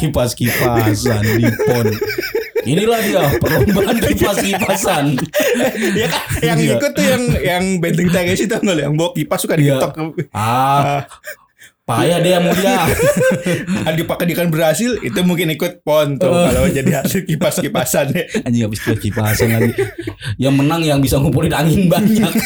Kipas-kipasan 0.00 1.22
di 1.36 1.46
Pon. 1.60 1.86
Inilah 2.62 3.00
dia 3.00 3.22
perlombaan 3.36 3.96
kipas-kipasan. 4.06 5.04
ya 5.94 6.06
kan 6.06 6.22
yang 6.40 6.58
Iya. 6.58 6.74
ikut 6.76 6.90
tuh 6.92 7.04
yang 7.04 7.22
yang 7.36 7.64
benteng 7.78 8.08
teges 8.08 8.40
itu 8.40 8.52
nggak 8.52 8.76
yang 8.80 8.94
bawa 8.94 9.10
kipas 9.12 9.38
suka 9.38 9.54
Iya. 9.54 9.80
diketok. 9.80 9.92
Ah, 10.30 11.04
payah 11.82 12.18
dia 12.18 12.38
mulia. 12.38 12.86
Ah, 13.82 13.92
dipakai 13.98 14.30
kan 14.32 14.46
berhasil 14.46 14.94
itu 14.96 15.20
mungkin 15.20 15.50
ikut 15.50 15.82
PON 15.82 16.16
tuh 16.16 16.28
Oh. 16.28 16.46
kalau 16.46 16.68
jadi 16.68 17.00
atlet 17.00 17.26
kipas-kipasan 17.26 18.06
ya. 18.10 18.24
Anjing 18.44 18.62
habis 18.64 18.80
kipas 18.80 19.00
kipasan 19.00 19.48
lagi. 19.50 19.72
Yang 20.36 20.54
menang 20.56 20.82
yang 20.82 20.98
bisa 20.98 21.16
ngumpulin 21.16 21.50
angin 21.50 21.86
banyak. 21.86 22.30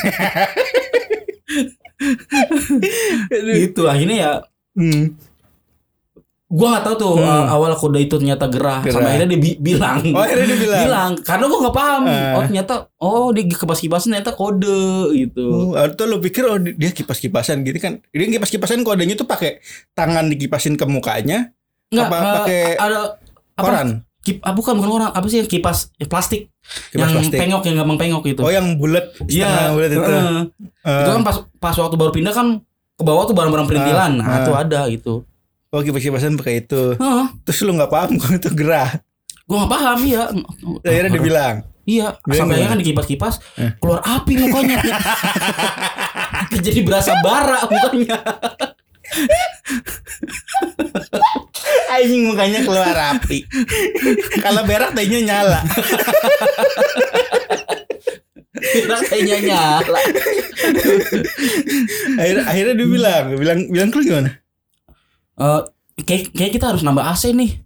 gitu 3.54 3.87
akhirnya 3.87 4.16
ya 4.18 4.33
Hmm. 4.75 5.14
Gua 6.54 6.66
nggak 6.70 6.84
tahu 6.84 6.94
tuh 6.96 7.14
Hmm. 7.16 7.26
uh, 7.26 7.44
awal 7.50 7.75
kode 7.75 7.99
itu 7.99 8.14
ternyata 8.14 8.46
gerah, 8.46 8.78
Gerah. 8.78 8.94
sampai 8.94 9.11
akhirnya 9.11 9.28
dia 9.28 9.40
bi- 9.40 9.58
bilang 9.58 9.99
Oh, 10.08 10.23
akhirnya 10.23 10.46
dia 10.49 10.58
bilang. 10.78 11.11
karena 11.18 11.44
gua 11.44 11.58
nggak 11.61 11.76
paham 11.76 12.02
Eh. 12.04 12.30
oh 12.30 12.42
ternyata 12.44 12.75
oh 12.96 13.26
dia 13.28 13.42
kipas 13.44 13.80
kipasan 13.80 14.08
ternyata 14.08 14.32
kode 14.32 14.82
gitu 15.12 15.46
Oh, 15.46 15.75
atau 15.75 16.04
lu 16.04 16.16
pikir 16.18 16.44
oh 16.44 16.54
dia 16.56 16.90
kipas-kipasan 16.90 17.62
gitu 17.62 17.78
kan. 17.78 17.99
Dia 18.08 18.26
kipas-kipasan 18.30 18.80
kodenya 18.80 19.14
tuh 19.14 19.25
pakai 19.25 19.58
tangan 19.92 20.28
dikipasin 20.28 20.75
ke 20.75 20.84
mukanya, 20.84 21.50
nggak 21.88 22.06
apa 22.06 22.16
uh, 22.16 22.32
pakai 22.38 22.61
ada 22.76 22.99
apa 23.52 23.61
koran. 23.61 23.88
kip, 24.20 24.38
ah, 24.40 24.50
bukan 24.50 24.73
bukan 24.75 24.90
orang 24.94 25.11
apa 25.11 25.26
sih 25.26 25.37
yang 25.37 25.46
kipas 25.46 25.90
eh, 25.94 26.06
plastik 26.06 26.49
Kipas 26.88 27.02
yang 27.04 27.12
plastik. 27.20 27.37
pengok 27.37 27.62
yang 27.62 27.76
gampang 27.76 27.99
pengok 28.00 28.23
gitu 28.25 28.40
Oh, 28.40 28.49
yang 28.49 28.66
bulat, 28.75 29.11
iya 29.26 29.68
bulat 29.68 29.90
itu. 29.90 30.00
heeh. 30.00 30.38
Eh, 30.80 30.99
itu 30.99 31.11
kan 31.11 31.23
pas 31.23 31.37
pas 31.58 31.75
waktu 31.75 31.92
baru 31.94 32.08
pindah 32.11 32.30
kan 32.30 32.62
ke 32.94 33.02
bawah 33.02 33.25
tuh 33.25 33.32
barang-barang 33.32 33.66
perintilan 33.66 34.12
Ah, 34.14 34.23
nah 34.23 34.30
ah. 34.30 34.40
itu 34.40 34.52
ada 34.54 34.80
gitu 34.88 35.14
oh, 35.75 35.83
kipas-kipasan 35.83 36.38
pakai 36.38 36.62
itu. 36.62 36.95
Heeh. 36.95 37.26
Terus 37.43 37.59
lu 37.66 37.75
nggak 37.75 37.90
paham 37.90 38.14
kalau 38.23 38.38
itu 38.38 38.50
gerah. 38.54 39.02
Gua 39.45 39.66
nggak 39.66 39.73
paham 39.75 39.99
ya. 40.07 40.23
Akhirnya 40.87 41.11
dia 41.11 41.23
bilang, 41.23 41.54
Iya, 41.85 42.16
sampai 42.33 42.64
kan 42.64 42.81
dikipas-kipas 42.81 43.35
Eh. 43.61 43.76
keluar 43.76 44.00
api 44.00 44.40
mukanya. 44.40 44.81
Jadi 46.64 46.81
berasa 46.81 47.12
bara 47.21 47.61
mukanya. 47.69 48.19
anjing 51.93 52.25
mukanya 52.25 52.64
keluar 52.64 52.97
api. 53.12 53.45
kalau 54.40 54.64
berak 54.64 54.97
tehnya 54.97 55.21
nyala. 55.28 55.61
Kira 58.64 58.97
kayaknya 59.04 59.38
nyala. 59.52 60.00
akhirnya, 62.16 62.45
akhirnya 62.49 62.75
dia 62.81 62.88
bilang, 62.88 63.25
bilang 63.37 63.59
bilang 63.69 63.88
lu 63.93 64.02
gimana? 64.09 64.31
Eh, 65.34 65.60
kayak, 66.00 66.30
kayak 66.30 66.52
kita 66.52 66.66
harus 66.68 66.82
nambah 66.82 67.02
AC 67.02 67.30
nih. 67.30 67.58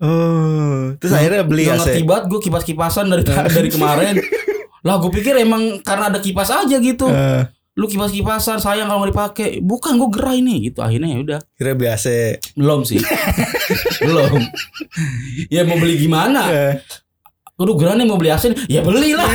Oh, 0.00 0.96
terus 0.96 1.12
akhirnya 1.12 1.44
beli 1.44 1.68
Nggak 1.68 1.76
ngerti 1.84 2.00
AC. 2.00 2.08
banget 2.08 2.24
gue 2.26 2.40
kipas-kipasan 2.40 3.04
dari 3.06 3.22
dari 3.56 3.68
kemarin. 3.68 4.16
Lah 4.80 4.96
gue 4.96 5.12
pikir 5.12 5.36
emang 5.36 5.78
karena 5.80 6.08
ada 6.08 6.18
kipas 6.18 6.48
aja 6.48 6.76
gitu. 6.76 7.04
Eh, 7.04 7.44
Lu 7.76 7.84
kipas-kipasan 7.84 8.58
sayang 8.58 8.88
kalau 8.88 9.04
mau 9.04 9.08
dipakai. 9.08 9.60
Bukan 9.60 9.96
gue 9.96 10.08
gerah 10.10 10.32
ini 10.32 10.64
gitu. 10.64 10.80
Akhirnya 10.80 11.12
ya 11.12 11.18
udah. 11.20 11.40
kira 11.52 11.74
beli 11.74 11.88
AC. 11.88 12.06
Belum 12.54 12.80
sih. 12.82 12.96
Belum. 14.00 14.40
Ya 15.48 15.62
mau 15.62 15.76
beli 15.76 16.00
gimana? 16.00 16.48
Eh, 16.48 16.74
Aduh 17.60 17.76
gerah 17.76 17.92
nih 17.92 18.08
mau 18.08 18.16
beli 18.16 18.32
nih. 18.32 18.56
Ya 18.72 18.80
belilah. 18.80 19.28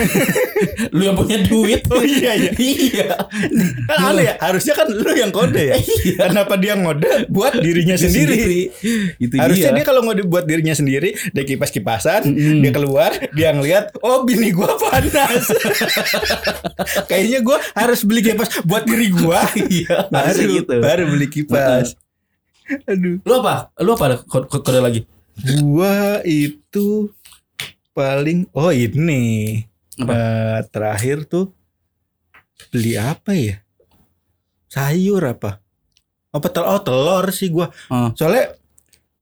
Lu 0.98 1.06
yang 1.06 1.14
punya 1.14 1.46
duit. 1.46 1.86
Oh 1.94 2.02
iya 2.02 2.34
iya. 2.34 2.52
iya. 2.58 3.08
Kan 3.86 3.98
aneh 4.02 4.26
ya, 4.26 4.34
harusnya 4.42 4.74
kan 4.74 4.88
lu 4.90 5.14
yang 5.14 5.30
kode 5.30 5.62
ya. 5.62 5.78
Iya. 5.78 6.34
Kenapa 6.34 6.58
dia 6.58 6.74
ngode 6.74 7.30
buat 7.30 7.54
dirinya 7.62 7.94
sendiri? 7.94 8.74
Itu 9.22 9.38
Harusnya 9.38 9.70
dia 9.76 9.84
dia. 9.84 9.86
kalau 9.86 10.02
ngode 10.08 10.26
buat 10.26 10.48
dirinya 10.50 10.74
sendiri, 10.74 11.14
dia 11.14 11.44
kipas-kipasan, 11.46 12.26
Mm-mm. 12.26 12.66
dia 12.66 12.72
keluar, 12.74 13.12
dia 13.38 13.54
ngeliat, 13.54 13.94
oh 14.02 14.26
bini 14.26 14.50
gua 14.56 14.74
panas. 14.74 15.54
Kayaknya 17.10 17.40
gua 17.46 17.58
harus 17.78 18.02
beli 18.02 18.26
kipas 18.26 18.50
buat 18.66 18.84
diri 18.90 19.14
gua. 19.14 19.46
Iya, 19.56 20.10
baru, 20.10 20.42
gitu. 20.64 20.76
baru 20.82 21.04
beli 21.14 21.28
kipas. 21.30 21.94
Aduh. 22.90 23.22
Lu 23.22 23.34
apa? 23.44 23.70
Lu 23.84 23.94
apa 23.94 24.26
kode 24.26 24.82
lagi? 24.82 25.06
Gua 25.62 26.24
itu 26.26 27.12
paling 27.96 28.52
oh 28.52 28.76
ini 28.76 29.64
Apa? 29.96 30.12
Eh, 30.12 30.60
terakhir 30.76 31.24
tuh 31.24 31.56
beli 32.68 33.00
apa 33.00 33.32
ya? 33.32 33.64
Sayur 34.68 35.24
apa? 35.24 35.64
Apa 36.36 36.48
telur? 36.52 36.68
Oh 36.76 36.82
telur 36.84 37.26
sih 37.32 37.48
gua. 37.48 37.72
Oh. 37.88 38.12
Soalnya 38.12 38.60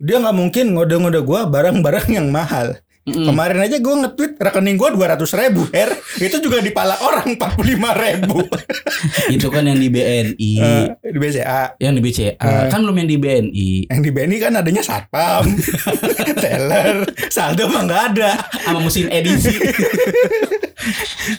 dia 0.01 0.17
nggak 0.17 0.33
mungkin 0.33 0.73
ngode-ngode 0.73 1.21
gua 1.21 1.45
barang-barang 1.45 2.09
yang 2.09 2.33
mahal. 2.33 2.81
Mm-mm. 3.03 3.27
Kemarin 3.27 3.59
aja 3.59 3.77
gua 3.77 3.95
nge-tweet 3.99 4.39
rekening 4.39 4.75
gua 4.75 4.87
200 4.89 5.19
ribu 5.37 5.67
her 5.69 5.91
Itu 6.17 6.39
juga 6.39 6.59
dipala 6.59 6.95
orang 6.97 7.35
45 7.35 7.59
ribu 7.99 8.39
Itu 9.35 9.47
kan 9.47 9.63
yang 9.63 9.75
di 9.75 9.87
BNI, 9.87 10.51
Eh, 10.55 10.87
Di 11.03 11.17
BCA 11.17 11.75
yang 11.77 11.91
di 11.91 12.01
BCA. 12.01 12.31
Eh. 12.33 12.67
Kan 12.67 12.79
belum 12.79 12.95
yang 12.95 13.09
di 13.09 13.17
BNI. 13.17 13.69
Yang 13.91 14.01
di 14.01 14.09
BNI 14.09 14.37
kan 14.39 14.51
adanya 14.55 14.79
satpam 14.79 15.43
Teller 16.43 17.03
Saldo 17.27 17.67
mah 17.67 17.83
nggak 17.83 18.03
ada 18.13 18.31
Sama 18.61 18.79
mesin 18.79 19.11
edisi. 19.11 19.51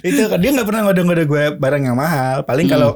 itu 0.02 0.20
kan 0.22 0.36
dia 0.36 0.50
nggak 0.50 0.64
pernah 0.64 0.82
ngode-ngode 0.84 1.24
gue 1.24 1.44
barang 1.54 1.82
yang 1.82 1.96
mahal 1.96 2.40
paling 2.42 2.64
Hmm. 2.64 2.74
kalau 2.74 2.90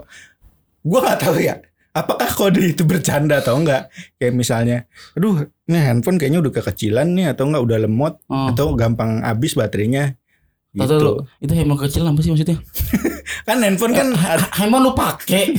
gue 0.82 0.98
nggak 0.98 1.18
tahu 1.18 1.36
ya 1.38 1.56
apakah 1.90 2.28
kode 2.28 2.62
itu 2.68 2.82
bercanda 2.82 3.38
atau 3.38 3.56
enggak 3.56 3.88
kayak 4.16 4.32
misalnya 4.32 4.84
aduh 5.12 5.40
ini 5.64 5.78
handphone 5.78 6.16
kayaknya 6.16 6.38
udah 6.38 6.52
kekecilan 6.52 7.08
nih 7.10 7.32
atau 7.32 7.46
enggak 7.46 7.62
udah 7.62 7.78
lemot 7.80 8.14
Oh. 8.26 8.50
atau 8.50 8.72
gampang 8.72 9.20
habis 9.20 9.52
baterainya 9.52 10.14
gitu 10.70 10.94
lu, 10.94 11.12
itu 11.40 11.52
handphone 11.52 11.80
kecil 11.80 12.04
apa 12.04 12.20
sih 12.20 12.28
maksudnya? 12.28 12.58
kan 13.48 13.56
handphone 13.58 13.90
kan 13.90 14.08
Ha- 14.12 14.52
handphone 14.54 14.84
lu 14.84 14.92
pakai 14.92 15.56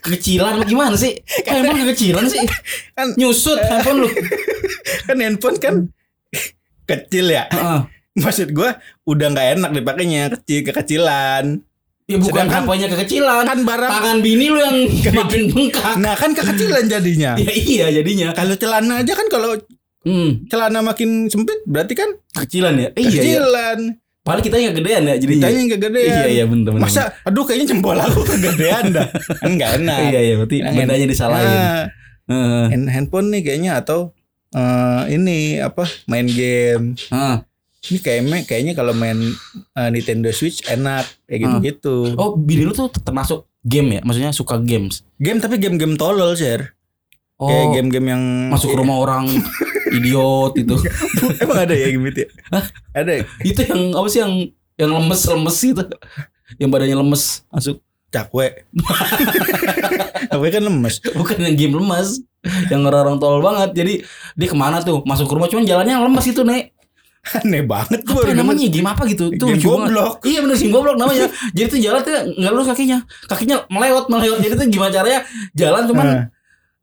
kecilan 0.00 0.62
gimana 0.64 0.94
sih? 0.94 1.12
Kok 1.18 1.50
handphone 1.52 1.80
kekecilan 1.82 2.24
sih? 2.24 2.40
kan 2.92 3.10
Nyusut 3.14 3.58
handphone 3.68 4.06
lu. 4.06 4.08
kan 5.04 5.16
handphone 5.18 5.58
kan 5.58 5.74
kecil 6.84 7.26
ya 7.26 7.44
Heeh. 7.48 7.80
maksud 8.14 8.48
gue 8.50 8.70
udah 9.04 9.26
nggak 9.28 9.48
enak 9.58 9.70
dipakainya 9.74 10.22
kecil 10.30 10.62
kekecilan 10.62 11.44
Ya 12.04 12.16
bukan 12.16 12.44
Sedangkan- 12.44 12.64
HP-nya 12.64 12.86
kekecilan. 12.90 13.42
kan 13.42 13.58
barang 13.60 13.90
Tangan 13.90 14.18
bini 14.20 14.46
lu 14.46 14.58
yang 14.58 14.76
makin 15.20 15.42
bengkak. 15.48 15.94
nah 15.96 16.12
kan 16.12 16.30
kekecilan 16.30 16.84
jadinya 16.84 17.32
Ya 17.40 17.52
iya 17.54 17.86
jadinya. 17.90 18.28
kalau 18.30 18.52
celana 18.54 19.00
aja 19.00 19.12
kan 19.12 19.26
kalau 19.26 19.56
Hmm, 20.04 20.44
celana 20.46 20.84
makin 20.84 21.26
sempit 21.26 21.64
berarti 21.64 21.94
kan 21.94 22.12
kecilan 22.34 22.76
ya? 22.76 22.88
Iya 22.92 23.00
iya. 23.00 23.08
kecilan 23.08 23.78
Padahal 24.20 24.40
kita 24.42 24.56
yang 24.56 24.72
kegedean 24.72 25.02
ya 25.02 25.14
jadinya. 25.14 25.32
Ditanya 25.42 25.58
yang 25.58 25.70
kegedean. 25.70 26.08
Iya 26.10 26.26
iya 26.30 26.44
bener 26.44 26.70
bener. 26.70 26.82
Masa 26.82 27.02
aduh 27.20 27.40
kayaknya 27.42 27.66
jempol 27.70 27.92
aku 27.94 28.20
kegedean 28.22 28.84
dah. 28.90 29.08
Kan 29.08 29.48
enggak 29.54 29.70
enak. 29.78 29.98
Iya 30.06 30.20
iya 30.22 30.34
berarti 30.34 30.56
Yang 30.60 30.74
bedanya 30.78 31.06
disalahin. 31.06 31.48
Nah, 31.50 31.84
Heeh. 32.26 32.64
hand- 32.68 32.90
handphone 32.90 33.28
nih 33.30 33.42
kayaknya 33.42 33.72
atau 33.78 34.12
eh, 34.50 35.02
ini 35.10 35.38
apa 35.58 35.84
main 36.04 36.24
game. 36.26 37.00
Heeh. 37.02 37.36
Ini 37.84 37.98
kayaknya 38.00 38.38
kayaknya 38.48 38.72
kalau 38.72 38.96
main 38.96 39.20
eh, 39.76 39.88
Nintendo 39.92 40.32
Switch 40.32 40.64
enak 40.64 41.04
kayak 41.28 41.40
gitu-gitu. 41.44 42.16
Oh, 42.16 42.32
bini 42.32 42.64
lu 42.64 42.72
tuh 42.72 42.88
termasuk 42.88 43.44
game 43.60 43.98
ya? 43.98 44.00
Maksudnya 44.00 44.32
suka 44.32 44.56
games. 44.56 45.04
Game 45.20 45.40
tapi 45.40 45.60
game-game 45.60 46.00
tolol, 46.00 46.32
share. 46.32 46.72
Oh, 47.36 47.50
Kayak 47.50 47.66
game-game 47.76 48.06
yang 48.14 48.22
masuk 48.48 48.72
ke 48.72 48.76
rumah 48.78 48.96
orang 49.04 49.26
idiot 49.96 50.54
itu. 50.56 50.76
Emang 51.42 51.58
ada 51.66 51.74
ya 51.74 51.92
game 51.92 52.08
itu? 52.08 52.24
ya? 52.24 52.28
Ada. 52.94 53.12
ya? 53.20 53.24
itu 53.42 53.60
yang 53.68 53.80
apa 53.92 54.08
sih 54.08 54.20
yang 54.22 54.32
yang 54.80 54.90
lemes-lemes 54.94 55.58
itu. 55.60 55.84
Yang 56.56 56.68
badannya 56.70 56.96
lemes 56.98 57.44
masuk. 57.50 57.82
Cakwe. 58.14 58.62
Cakwe 60.30 60.48
kan 60.54 60.62
lemes. 60.62 61.02
Bukan 61.02 61.36
yang 61.42 61.56
game 61.58 61.74
lemes. 61.74 62.22
Yang 62.70 62.80
orang-orang 62.86 63.18
tolol 63.18 63.42
banget. 63.42 63.70
Jadi 63.74 63.94
dia 64.38 64.46
ke 64.46 64.54
mana 64.54 64.78
tuh? 64.84 65.02
Masuk 65.02 65.26
ke 65.26 65.34
rumah 65.34 65.50
cuman 65.50 65.66
jalannya 65.66 65.98
lemes 65.98 66.26
itu, 66.30 66.46
Nek. 66.46 66.73
Aneh 67.40 67.64
banget 67.64 68.00
Apa 68.04 68.28
ya 68.28 68.34
namanya? 68.36 68.68
Game 68.68 68.88
apa 68.88 69.02
gitu? 69.08 69.32
Itu 69.32 69.44
Game 69.48 69.56
lucu 69.56 69.68
banget. 69.72 69.88
goblok. 69.90 70.14
Iya 70.28 70.38
bener 70.44 70.56
sih 70.60 70.68
goblok 70.68 70.96
namanya. 71.00 71.26
Jadi 71.56 71.66
tuh 71.72 71.80
jalan 71.80 72.00
tuh 72.04 72.12
nggak 72.12 72.52
lurus 72.52 72.68
kakinya. 72.68 72.98
Kakinya 73.26 73.56
melewat 73.72 74.04
melewat. 74.12 74.38
Jadi 74.44 74.54
tuh 74.60 74.66
gimana 74.68 74.90
caranya 74.92 75.20
jalan 75.56 75.82
cuman 75.88 76.04
Nah, 76.04 76.22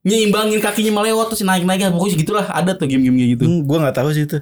nyimbangin 0.02 0.58
kakinya 0.58 0.98
melewat 0.98 1.30
terus 1.30 1.46
naik 1.46 1.62
naik 1.62 1.94
pokoknya 1.94 2.18
gitulah 2.18 2.46
ada 2.50 2.74
tuh 2.74 2.90
game-game 2.90 3.22
kayak 3.22 3.30
gitu. 3.38 3.44
hmm, 3.46 3.60
gua 3.70 3.78
nggak 3.86 3.96
tahu 4.02 4.10
sih 4.18 4.26
itu. 4.26 4.42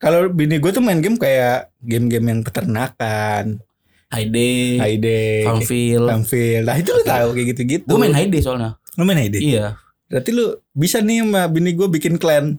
Kalau 0.00 0.32
bini 0.32 0.56
gue 0.56 0.72
tuh 0.72 0.80
main 0.80 0.96
game 1.04 1.20
kayak 1.20 1.68
game-game 1.84 2.24
yang 2.32 2.40
peternakan, 2.40 3.60
Hayde, 4.08 4.80
Hayde, 4.80 5.44
Farmville. 5.44 6.08
Farmville. 6.08 6.64
Nah 6.64 6.76
itu 6.80 6.90
lu 6.96 7.02
tahu 7.04 7.28
kayak 7.36 7.46
gitu-gitu. 7.52 7.84
Gue 7.84 8.00
main 8.00 8.16
Hayde 8.16 8.40
soalnya. 8.40 8.80
Lu 8.96 9.04
main 9.04 9.20
Hayde? 9.20 9.36
Iya. 9.36 9.76
Berarti 10.08 10.32
lu 10.32 10.56
bisa 10.72 11.04
nih 11.04 11.20
sama 11.20 11.44
bini 11.52 11.76
gue 11.76 11.84
bikin 11.86 12.16
clan. 12.16 12.56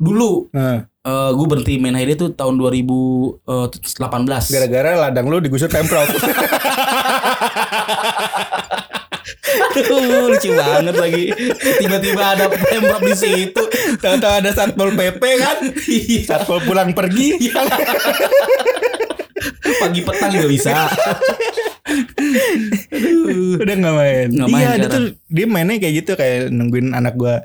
Dulu 0.00 0.48
Nah, 0.56 0.88
eh 1.02 1.30
gue 1.34 1.46
berhenti 1.50 1.82
main 1.82 1.98
Hayde 1.98 2.14
tuh 2.14 2.30
tahun 2.30 2.62
2018. 2.62 3.42
gara-gara 4.54 4.90
ladang 4.94 5.26
lu 5.26 5.42
digusur 5.42 5.66
Pemprov. 5.66 6.06
Aduh, 9.72 10.28
lucu 10.32 10.50
banget 10.54 10.94
lagi. 10.94 11.24
Tiba-tiba 11.82 12.22
ada 12.22 12.46
pemprov 12.48 13.02
di 13.02 13.14
situ. 13.18 13.62
Tahu-tahu 13.98 14.32
ada 14.46 14.50
Satpol 14.54 14.94
PP 14.94 15.22
kan? 15.42 15.58
Iya. 15.90 16.20
Satpol 16.22 16.62
pulang 16.62 16.94
pergi. 16.94 17.50
Pagi 19.82 20.00
petang 20.06 20.30
juga 20.30 20.48
bisa. 20.48 20.70
Aduh. 22.92 23.58
Udah 23.58 23.74
nggak 23.74 23.94
main. 23.98 24.28
Nggak 24.30 24.48
iya, 24.48 24.54
main 24.54 24.62
dia 24.62 24.76
sekarang. 24.78 24.92
tuh 24.94 25.04
dia 25.28 25.46
mainnya 25.48 25.76
kayak 25.82 25.94
gitu 26.04 26.12
kayak 26.14 26.38
nungguin 26.54 26.94
anak 26.94 27.14
gua 27.18 27.42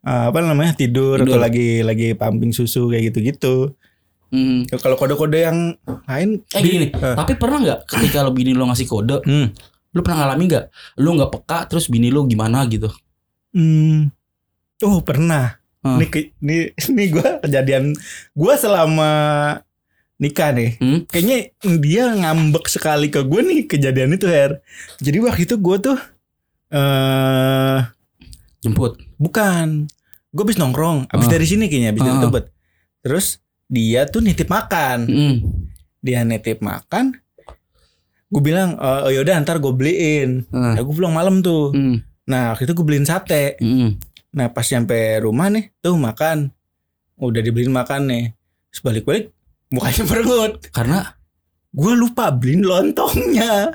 eh, 0.00 0.24
apa 0.28 0.38
namanya 0.40 0.72
tidur, 0.72 1.18
Tidur. 1.18 1.36
atau 1.36 1.38
lagi 1.40 1.80
lagi 1.80 2.12
pumping 2.14 2.50
susu 2.50 2.88
kayak 2.88 3.12
gitu-gitu. 3.12 3.74
Hmm. 4.30 4.62
Kalau 4.70 4.94
kode-kode 4.94 5.42
yang 5.42 5.74
lain 6.06 6.38
Eh 6.54 6.62
gini 6.62 6.76
nih, 6.86 6.90
Eh. 6.94 7.16
tapi 7.18 7.34
pernah 7.34 7.58
nggak 7.58 7.80
ketika 7.84 8.22
lo 8.22 8.30
bini 8.30 8.54
lo 8.54 8.70
ngasih 8.70 8.86
kode, 8.86 9.18
Hmm. 9.26 9.50
Lu 9.90 10.06
pernah 10.06 10.22
ngalamin 10.22 10.46
nggak? 10.46 10.66
Lu 11.02 11.18
nggak 11.18 11.30
peka 11.34 11.58
terus 11.66 11.90
bini 11.90 12.14
lu 12.14 12.22
gimana 12.24 12.62
gitu? 12.70 12.86
Hmm. 13.50 14.14
Oh 14.80 15.02
pernah. 15.02 15.58
Hmm. 15.82 15.98
Ini 15.98 16.06
ini 16.38 16.56
ini 16.94 17.04
gue 17.10 17.28
kejadian 17.42 17.90
gue 18.30 18.54
selama 18.54 19.10
nikah 20.20 20.52
nih. 20.54 20.78
Hmm? 20.78 20.98
Kayaknya 21.08 21.38
dia 21.80 22.04
ngambek 22.14 22.68
sekali 22.68 23.08
ke 23.08 23.24
gue 23.24 23.40
nih 23.42 23.60
kejadian 23.66 24.14
itu 24.14 24.28
Her. 24.28 24.62
Jadi 25.02 25.18
waktu 25.18 25.42
itu 25.42 25.56
gue 25.56 25.76
tuh 25.80 25.98
eh 26.70 27.78
Jemput. 28.60 29.00
bukan. 29.16 29.88
Gue 30.30 30.42
habis 30.44 30.56
nongkrong. 30.56 31.08
Abis 31.08 31.26
Ah. 31.26 31.32
dari 31.32 31.44
sini 31.44 31.66
kayaknya 31.66 31.90
abis 31.90 32.02
dari 32.02 32.16
Ah. 32.16 32.22
Tebet. 32.22 32.44
Terus 33.00 33.26
dia 33.66 34.00
tuh 34.04 34.20
nitip 34.20 34.46
makan. 34.46 34.98
Hmm. 35.04 35.36
Dia 35.98 36.22
nitip 36.22 36.60
makan. 36.60 37.18
Gue 38.28 38.42
bilang, 38.44 38.78
oh 38.78 39.10
yaudah 39.10 39.42
ntar 39.42 39.58
gue 39.58 39.72
beliin. 39.72 40.46
Ah. 40.50 40.72
Nah, 40.72 40.80
gue 40.80 40.94
pulang 40.94 41.10
malam 41.10 41.40
tuh. 41.40 41.72
Hmm. 41.72 41.98
Nah 42.24 42.54
waktu 42.54 42.62
itu 42.64 42.74
gue 42.74 42.86
beliin 42.86 43.02
sate. 43.02 43.58
Hmm. 43.58 43.98
Nah 44.30 44.46
pas 44.48 44.62
nyampe 44.64 44.94
rumah 45.18 45.50
nih 45.50 45.74
tuh 45.80 45.98
makan 45.98 46.54
Udah 47.18 47.42
dibeliin 47.42 47.74
makan 47.74 48.06
nih 48.06 48.24
Terus 48.70 48.80
balik-balik 48.80 49.34
mukanya 49.68 50.06
merengut 50.06 50.52
Karena 50.70 51.02
Gue 51.68 51.98
lupa 51.98 52.30
beliin 52.30 52.62
lontongnya 52.62 53.74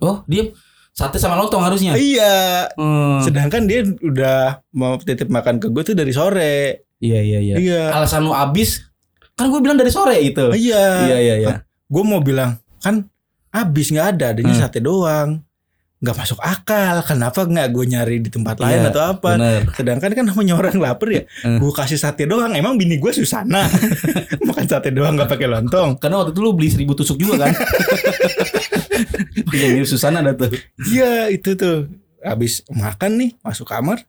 oh 0.00 0.24
dia 0.24 0.48
sate 0.90 1.16
sama 1.16 1.34
lontong 1.34 1.62
harusnya. 1.62 1.94
Iya 1.94 2.68
Hmm. 2.74 3.20
Sedangkan 3.20 3.64
dia 3.64 3.80
udah 3.84 4.60
mau 4.70 4.96
titip 4.96 5.26
makan 5.26 5.56
ke 5.56 5.66
gue 5.66 5.82
tuh 5.82 5.94
dari 5.94 6.10
sore 6.10 6.84
Iya 6.98 7.20
iya 7.20 7.38
iya. 7.40 7.54
Iya 7.56 7.82
Alasan 7.92 8.22
lu 8.22 8.32
abis 8.32 8.84
kan 9.32 9.48
gue 9.48 9.58
bilang 9.58 9.80
dari 9.80 9.88
sore 9.88 10.20
itu. 10.20 10.52
Iya 10.52 10.84
Iya 11.06 11.16
iya 11.18 11.34
iya. 11.38 11.54
Gue 11.86 12.02
mau 12.02 12.20
bilang 12.20 12.54
Kan 12.78 13.08
habis 13.48 13.88
gak 13.88 14.16
ada 14.16 14.30
Adanya 14.30 14.52
Hmm. 14.52 14.62
sate 14.62 14.78
doang 14.78 15.40
Gak 16.00 16.16
masuk 16.16 16.40
akal 16.40 17.04
Kenapa 17.04 17.44
gak 17.44 17.68
gue 17.68 17.84
nyari 17.86 18.16
di 18.18 18.28
tempat 18.28 18.56
lain 18.56 18.80
Iya, 18.80 18.88
atau 18.88 19.02
apa 19.06 19.36
Bener. 19.36 19.68
Sedangkan 19.70 20.10
kan 20.10 20.24
namanya 20.24 20.56
orang 20.56 20.76
lapar 20.76 21.08
ya 21.08 21.22
Hmm. 21.40 21.56
Gue 21.56 21.68
kasih 21.70 21.96
sate 21.96 22.24
doang 22.24 22.52
Emang 22.52 22.74
bini 22.74 22.96
gue 22.96 23.08
Susana 23.10 23.68
Makan 24.48 24.64
sate 24.64 24.90
doang 24.90 25.12
gak 25.14 25.28
pakai 25.28 25.44
lontong 25.46 25.96
Karena 25.96 26.18
waktu 26.18 26.32
itu 26.32 26.40
lu 26.40 26.52
beli 26.52 26.68
seribu 26.68 26.92
tusuk 26.94 27.16
juga 27.16 27.44
kan. 27.44 27.52
Iya 29.50 29.66
mirip 29.70 29.84
Susana 29.84 30.20
ada 30.20 30.32
tuh. 30.32 30.52
Iya 30.86 31.28
itu 31.28 31.52
tuh 31.52 31.88
Habis 32.18 32.64
makan 32.66 33.10
nih 33.16 33.30
Masuk 33.40 33.66
kamar 33.66 34.04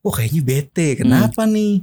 Wah 0.00 0.12
kayaknya 0.12 0.42
bete 0.42 0.88
Kenapa 0.96 1.44
nih 1.44 1.80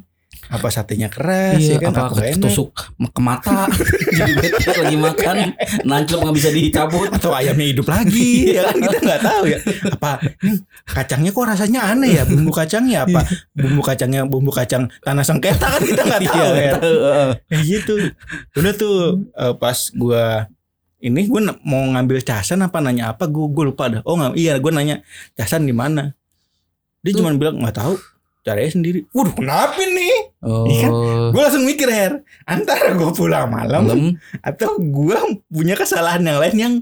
Apa 0.52 0.68
satenya 0.68 1.08
keras 1.08 1.56
Iya, 1.58 1.80
ya 1.80 1.80
kan? 1.80 1.92
apa 1.92 2.02
Apa 2.06 2.22
enak. 2.22 2.36
ketusuk 2.36 2.70
ke 2.92 3.22
mata 3.22 3.72
jadi 4.20 4.32
bete 4.36 4.68
lagi 4.76 4.98
makan 4.98 5.38
nancep 5.82 6.20
nggak 6.20 6.36
bisa 6.36 6.50
dicabut. 6.50 7.08
Atau 7.08 7.32
ayamnya 7.32 7.66
hidup 7.66 7.88
lagi 7.88 8.46
Ya 8.60 8.68
kan? 8.68 8.76
Kita 8.78 8.98
nggak 9.00 9.22
tahu 9.22 9.44
ya. 9.48 9.58
Apa 9.90 10.12
nih, 10.42 10.58
Kacangnya 10.84 11.32
kok 11.32 11.46
rasanya 11.46 11.82
aneh 11.88 12.12
ya? 12.14 12.24
Bumbu 12.24 12.52
kacangnya 12.52 13.08
apa? 13.08 13.24
Bumbu 13.52 13.80
kacangnya 13.82 14.22
Bumbu 14.24 14.52
kacang 14.52 14.92
tanah 15.00 15.24
sengketa 15.24 15.64
kan 15.66 15.82
Kita 15.82 16.02
nggak 16.04 16.22
tahu 16.28 16.52
ya. 16.54 16.72
tahu. 16.76 16.96
Kayak 17.48 17.64
gitu. 17.64 17.94
Udah 18.54 18.74
tuh 18.76 18.96
eh, 19.32 19.54
Pas 19.56 19.78
gua 19.94 20.52
ini 21.00 21.26
gue 21.26 21.42
mau 21.64 21.82
ngambil 21.88 22.22
casan 22.22 22.62
apa 22.62 22.78
nanya 22.78 23.10
apa 23.10 23.26
gue 23.26 23.46
gue 23.48 23.64
lupa 23.66 23.90
dah. 23.90 24.02
Oh 24.04 24.14
nggak 24.14 24.36
iya 24.36 24.54
gue 24.56 24.70
nanya 24.70 25.02
casan 25.34 25.64
di 25.64 25.72
mana? 25.72 26.14
Dia 27.02 27.16
cuma 27.16 27.34
bilang 27.34 27.58
nggak 27.58 27.74
tahu 27.74 27.98
caranya 28.42 28.72
sendiri 28.72 29.06
waduh 29.10 29.32
kenapa 29.32 29.78
nih 29.80 30.34
Oh, 30.42 30.66
Iya 30.66 30.82
kan? 30.82 30.92
gue 31.30 31.38
langsung 31.40 31.64
mikir 31.64 31.86
her 31.88 32.14
antara 32.44 32.92
gue 32.92 33.12
pulang 33.12 33.46
malam 33.48 34.18
atau 34.42 34.74
gue 34.76 35.18
punya 35.48 35.74
kesalahan 35.74 36.20
yang 36.20 36.38
lain 36.38 36.58
yang 36.58 36.74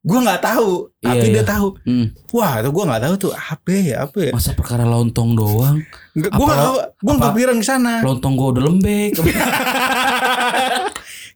gue 0.00 0.14
nggak 0.16 0.38
tahu 0.40 0.86
Iya, 0.96 1.06
tapi 1.10 1.26
iya. 1.26 1.34
dia 1.34 1.44
tahu 1.44 1.66
Hmm. 1.82 2.06
wah 2.30 2.52
itu 2.56 2.70
gue 2.70 2.84
nggak 2.84 3.02
tahu 3.02 3.14
tuh 3.18 3.32
apa 3.34 3.70
ya 3.72 3.96
apa 4.04 4.18
ya 4.20 4.32
Masa 4.32 4.54
perkara 4.54 4.82
lontong 4.82 5.34
doang? 5.34 5.82
gue 6.12 6.22
nggak 6.24 6.60
tahu 6.62 6.74
gue 6.78 7.12
nggak 7.12 7.30
kepikiran 7.32 7.56
ke 7.56 7.66
sana 7.66 7.92
Lontong 8.00 8.34
gua 8.34 8.48
udah 8.52 8.62
lembek. 8.64 9.10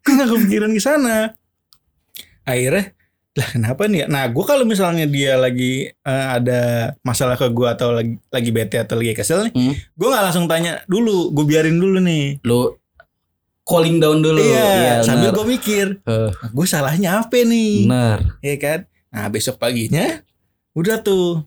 gue 0.03 0.12
nggak 0.12 0.31
kepikiran 0.31 0.71
ke 0.71 0.81
sana 0.81 1.35
akhirnya 2.42 2.95
lah 3.33 3.49
kenapa 3.51 3.83
nih 3.85 3.99
ya? 3.99 4.07
nah 4.07 4.25
gue 4.27 4.42
kalau 4.42 4.62
misalnya 4.62 5.05
dia 5.05 5.35
lagi 5.35 5.88
eh, 5.88 6.27
ada 6.31 6.61
masalah 7.01 7.35
ke 7.35 7.49
gue 7.49 7.64
atau 7.66 7.88
lagi 7.90 8.21
lagi 8.27 8.51
bete 8.51 8.77
atau 8.77 8.95
lagi 8.95 9.12
kesel 9.12 9.47
nih 9.47 9.53
Hmm. 9.53 9.73
gue 9.73 10.07
nggak 10.07 10.25
langsung 10.27 10.45
tanya 10.45 10.85
dulu 10.85 11.31
gue 11.31 11.45
biarin 11.45 11.77
dulu 11.77 11.97
nih 11.99 12.40
Lu 12.42 12.77
calling 13.62 13.97
down 13.99 14.21
dulu. 14.21 14.37
iya 14.37 15.01
sambil 15.01 15.31
benar. 15.31 15.35
gue 15.35 15.47
mikir 15.51 15.87
Eh. 16.03 16.29
gue 16.29 16.66
salahnya 16.66 17.21
apa 17.21 17.37
nih 17.38 17.87
Benar. 17.87 18.18
Iya 18.38 18.57
kan 18.59 18.79
nah 19.09 19.29
besok 19.29 19.57
paginya 19.57 20.21
udah 20.73 20.99
tuh 20.99 21.40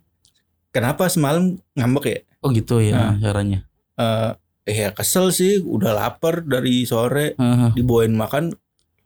kenapa 0.70 1.06
semalam 1.06 1.44
ngambek 1.72 2.06
ya 2.08 2.20
Oh 2.40 2.50
gitu 2.50 2.78
ya 2.80 2.94
Nah. 2.94 3.14
caranya. 3.20 3.62
eh 3.98 4.34
ya 4.68 4.90
kesel 4.90 5.30
sih 5.30 5.58
udah 5.60 5.94
lapar 5.94 6.42
dari 6.42 6.82
sore 6.84 7.34
Heeh. 7.34 7.70
dibawain 7.74 8.10
makan 8.12 8.58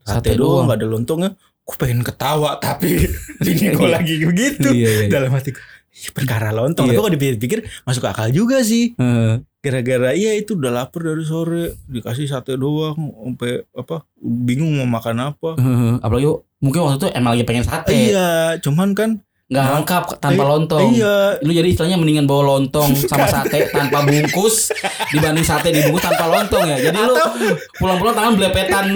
sate, 0.02 0.32
Sate 0.32 0.32
doang 0.34 0.40
doang. 0.40 0.66
nggak 0.66 0.78
ada 0.78 0.88
lontongnya 0.88 1.32
gue 1.70 1.78
pengen 1.78 2.02
ketawa 2.02 2.58
tapi 2.58 3.06
ini 3.46 3.70
gue 3.70 3.88
lagi 3.88 4.16
begitu 4.20 4.68
Iya, 4.68 5.06
iya. 5.06 5.10
dalam 5.12 5.30
hatiku 5.30 5.62
"Ih, 5.92 6.10
perkara 6.10 6.50
lontong 6.50 6.84
Iya. 6.84 6.90
tapi 6.90 7.00
kalau 7.00 7.12
dipikir-pikir 7.12 7.60
masuk 7.84 8.04
akal 8.04 8.30
juga 8.30 8.62
sih 8.62 8.96
Heeh. 8.96 9.46
gara-gara 9.60 10.10
iya 10.12 10.34
itu 10.34 10.56
udah 10.56 10.72
lapar 10.74 11.06
dari 11.06 11.22
sore 11.22 11.78
dikasih 11.86 12.26
sate 12.26 12.56
doang 12.56 12.96
sampai 12.96 13.70
apa 13.70 14.02
bingung 14.18 14.74
mau 14.76 14.90
makan 14.90 15.30
apa 15.30 15.50
Heeh. 15.56 15.94
Apalagi 16.00 16.28
mungkin 16.58 16.80
waktu 16.84 16.98
itu 16.98 17.08
emang 17.12 17.32
lagi 17.34 17.46
pengen 17.46 17.64
sate. 17.64 17.94
iya 17.94 18.30
cuman 18.58 18.92
kan 18.92 19.10
Nggak 19.50 19.66
Nah, 19.66 19.74
lengkap 19.76 20.04
tanpa 20.22 20.42
eh, 20.42 20.48
lontong. 20.48 20.82
iya 20.94 21.34
Lu 21.42 21.50
jadi 21.50 21.66
istilahnya 21.68 21.98
mendingan 21.98 22.30
bawa 22.30 22.54
lontong 22.54 22.94
sama 23.10 23.26
sate 23.26 23.66
tanpa 23.70 24.06
bungkus 24.06 24.70
dibanding 25.10 25.42
sate 25.42 25.74
dibungkus 25.74 26.06
tanpa 26.06 26.30
lontong 26.30 26.70
ya. 26.70 26.78
Jadi 26.80 27.00
lu 27.02 27.18
pulang-pulang 27.76 28.14
tangan 28.14 28.34
belepetan 28.38 28.94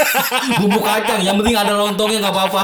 bumbu 0.60 0.76
kacang. 0.78 1.24
Yang 1.24 1.36
penting 1.40 1.56
ada 1.56 1.72
lontongnya 1.72 2.20
nggak 2.20 2.34
apa-apa. 2.36 2.62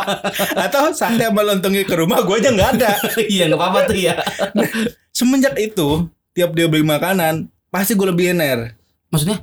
atau 0.61 0.92
sate 0.92 1.24
sama 1.24 1.40
lontongnya 1.40 1.83
ke 1.83 1.96
rumah 1.96 2.20
gue 2.20 2.37
aja 2.37 2.53
nggak 2.53 2.70
ada 2.76 2.90
Iya 3.33 3.48
nggak 3.48 3.57
apa-apa 3.57 3.81
tuh 3.88 3.96
ya. 3.96 4.14
semenjak 5.11 5.57
itu 5.57 6.07
tiap 6.31 6.53
dia 6.53 6.68
beli 6.68 6.85
makanan 6.85 7.48
pasti 7.68 7.92
gue 7.92 8.05
lebihin 8.05 8.37
air 8.38 8.76
Maksudnya? 9.09 9.42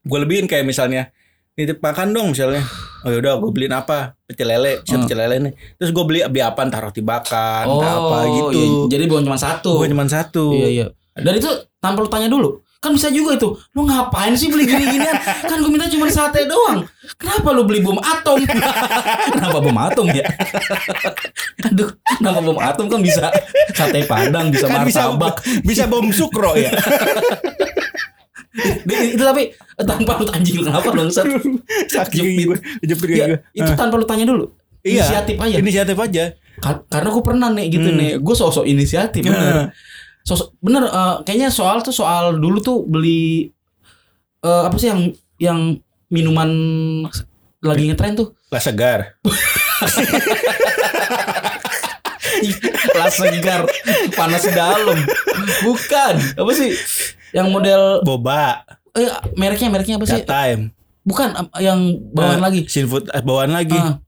gue 0.00 0.18
lebihin 0.18 0.44
kayak 0.44 0.62
misalnya 0.62 1.08
nitip 1.54 1.80
makan 1.80 2.12
dong 2.12 2.32
misalnya 2.32 2.64
oh 3.00 3.10
yaudah 3.10 3.36
gue 3.36 3.50
beliin 3.50 3.72
apa 3.72 4.12
pecel 4.22 4.46
lele 4.46 4.80
bisa 4.80 4.94
Hmm. 4.94 5.04
pecel 5.04 5.18
lele 5.18 5.36
nih 5.40 5.52
terus 5.74 5.90
gue 5.90 6.04
beli 6.04 6.20
beli 6.22 6.40
apa 6.40 6.60
entah 6.62 6.80
roti 6.80 7.00
bakar 7.00 7.64
entah 7.64 7.92
apa 7.98 8.18
gitu 8.28 8.52
iya. 8.52 8.68
Jadi 8.90 9.04
bukan 9.06 9.22
cuma 9.24 9.36
satu. 9.36 9.78
gue 9.78 9.88
cuma 9.88 10.04
satu 10.04 10.44
Iya 10.50 10.68
iya. 10.68 10.86
Dan 11.12 11.36
itu 11.36 11.50
tanpa 11.76 12.00
lu 12.00 12.08
tanya 12.08 12.26
dulu. 12.26 12.50
Kan 12.78 12.96
bisa 12.96 13.08
juga 13.08 13.36
itu. 13.36 13.44
Lu 13.70 13.84
ngapain 13.84 14.32
sih 14.32 14.48
beli 14.48 14.64
gini-ginian? 14.64 15.12
kan 15.50 15.60
gue 15.60 15.68
minta 15.68 15.84
cuma 15.86 16.08
sate 16.08 16.44
doang. 16.44 16.80
Kenapa 17.14 17.52
lu 17.52 17.62
beli 17.62 17.80
bom 17.80 17.96
atom? 17.96 18.40
kenapa 19.36 19.58
bom 19.58 19.76
atom 19.76 20.06
ya? 20.08 20.24
Aduh, 21.68 21.92
kenapa 22.16 22.40
bom 22.40 22.56
atom 22.56 22.88
kan 22.88 23.00
bisa 23.00 23.28
sate 23.70 24.00
padang, 24.04 24.48
bisa 24.48 24.64
kan 24.64 24.80
bisa 24.82 25.12
martabak. 25.12 25.44
bisa 25.60 25.84
bom 25.86 26.08
sukro 26.08 26.56
ya 26.56 26.72
itu 28.52 29.20
tapi 29.20 29.42
eh, 29.54 29.84
tanpa 29.84 30.16
lu 30.16 30.26
anjing 30.28 30.58
lu 30.58 30.64
kenapa 30.64 30.90
dong 30.90 31.06
Sat? 31.08 31.26
saking 31.92 32.26
gue 32.44 32.58
jepit 32.82 33.08
Ya, 33.08 33.26
gue 33.28 33.38
itu 33.52 33.70
tanpa 33.74 33.94
lu 33.94 34.02
tanya 34.02 34.24
dulu. 34.24 34.50
Iya. 34.80 35.04
Inisiatif 35.04 35.36
aja. 35.36 35.56
inisiatif 35.56 35.96
aja 35.96 36.24
Ka- 36.56 36.84
Karena 36.84 37.08
gue 37.10 37.22
pernah 37.22 37.48
nih 37.50 37.66
gitu 37.70 37.86
Hmm. 37.86 37.96
nih. 37.96 38.10
Gue 38.16 38.34
sosok 38.34 38.64
inisiatif 38.64 39.22
bener. 39.22 39.70
Sosok 40.20 40.56
bener 40.58 40.84
eh, 40.84 41.16
kayaknya 41.22 41.48
soal 41.48 41.80
tuh 41.80 41.92
soal 41.92 42.34
dulu 42.34 42.58
tuh 42.58 42.82
beli 42.82 43.48
eh, 44.40 44.62
apa 44.62 44.74
sih 44.74 44.88
yang 44.88 45.00
yang 45.38 45.58
minuman 46.08 46.50
lagi 47.60 47.86
ngetren 47.86 48.14
tuh 48.14 48.34
lah 48.48 48.58
segar 48.58 49.14
Las 52.92 53.14
segar 53.14 53.62
panas 54.12 54.44
dalam 54.46 54.98
bukan 55.60 56.14
apa 56.34 56.52
sih 56.52 56.72
yang 57.32 57.48
model 57.48 58.00
boba. 58.00 58.62
Eh, 58.92 59.06
mereknya 59.34 59.68
mereknya 59.68 59.96
apa 59.96 60.06
sih? 60.06 60.22
Time. 60.22 60.74
Bukan 61.00 61.30
yang 61.58 61.78
bawaan 62.10 62.38
Eh, 62.38 62.42
lagi. 62.42 62.60
Seafood 62.66 63.08
eh, 63.08 63.20
bawaan 63.20 63.50
lagi. 63.50 63.74
Ah. 63.74 63.98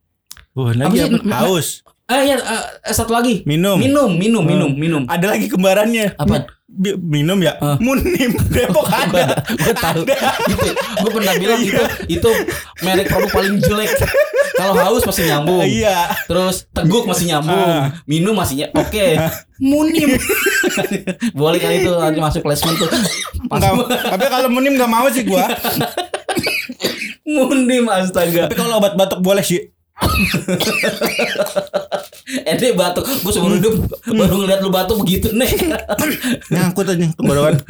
bawaan 0.52 0.76
Apa 0.78 0.86
lagi 0.86 0.98
apa? 1.02 1.18
Ma- 1.22 1.40
haus. 1.40 1.80
eh 2.04 2.22
ya 2.26 2.36
eh, 2.36 2.62
satu 2.92 3.10
lagi. 3.10 3.40
Minum. 3.42 3.78
Minum 3.78 4.10
minum 4.12 4.44
minum 4.44 4.70
minum. 4.70 5.02
Ada 5.06 5.32
lagi 5.32 5.46
kembarannya. 5.46 6.12
Apa? 6.14 6.44
Minum 6.98 7.36
ya? 7.38 7.52
Ah. 7.56 7.76
munim 7.76 8.32
depok 8.54 8.88
ada. 8.88 9.44
gue 9.44 9.74
tahu 9.74 10.02
gitu 10.48 10.70
gue 10.72 11.10
pernah 11.12 11.34
bilang 11.36 11.60
itu 11.60 11.82
itu 12.08 12.30
merek 12.80 13.06
produk 13.06 13.30
paling 13.30 13.56
jelek. 13.58 13.92
Kalau 14.52 14.72
haus 14.74 15.02
masih 15.02 15.24
nyambung. 15.26 15.60
Iya. 15.62 16.12
Terus 16.24 16.64
teguk 16.70 17.04
masih 17.04 17.28
nyambung. 17.28 17.52
Ah. 17.52 17.92
minum 18.04 18.32
masih 18.32 18.68
oke. 18.68 19.06
Munim 19.58 20.16
boleh 21.38 21.58
kali 21.58 21.80
itu 21.80 21.90
nanti 21.90 22.18
masuk 22.18 22.40
placement 22.40 22.76
tuh. 22.76 22.88
Pas 23.46 23.60
Nggak- 23.60 24.08
tapi 24.08 24.24
kalau 24.26 24.48
munim 24.48 24.72
nggak 24.72 24.88
mau 24.88 25.06
sih 25.08 25.22
gua. 25.22 25.46
Munim 27.22 27.84
astaga. 27.86 28.48
Tapi 28.48 28.56
kalau 28.56 28.76
obat 28.76 28.94
batuk 28.94 29.20
boleh 29.20 29.40
sih 29.40 29.72
Ede 32.46 32.72
batuk. 32.74 33.04
Gue 33.22 33.32
seumur 33.32 33.56
hidup 33.56 33.74
baru 34.08 34.34
ngeliat 34.42 34.60
lu 34.62 34.70
batuk 34.70 35.02
begitu 35.04 35.30
nih. 35.32 35.50
Nyangkut 36.48 36.88
aja 36.88 37.06
tenggorokan. 37.14 37.60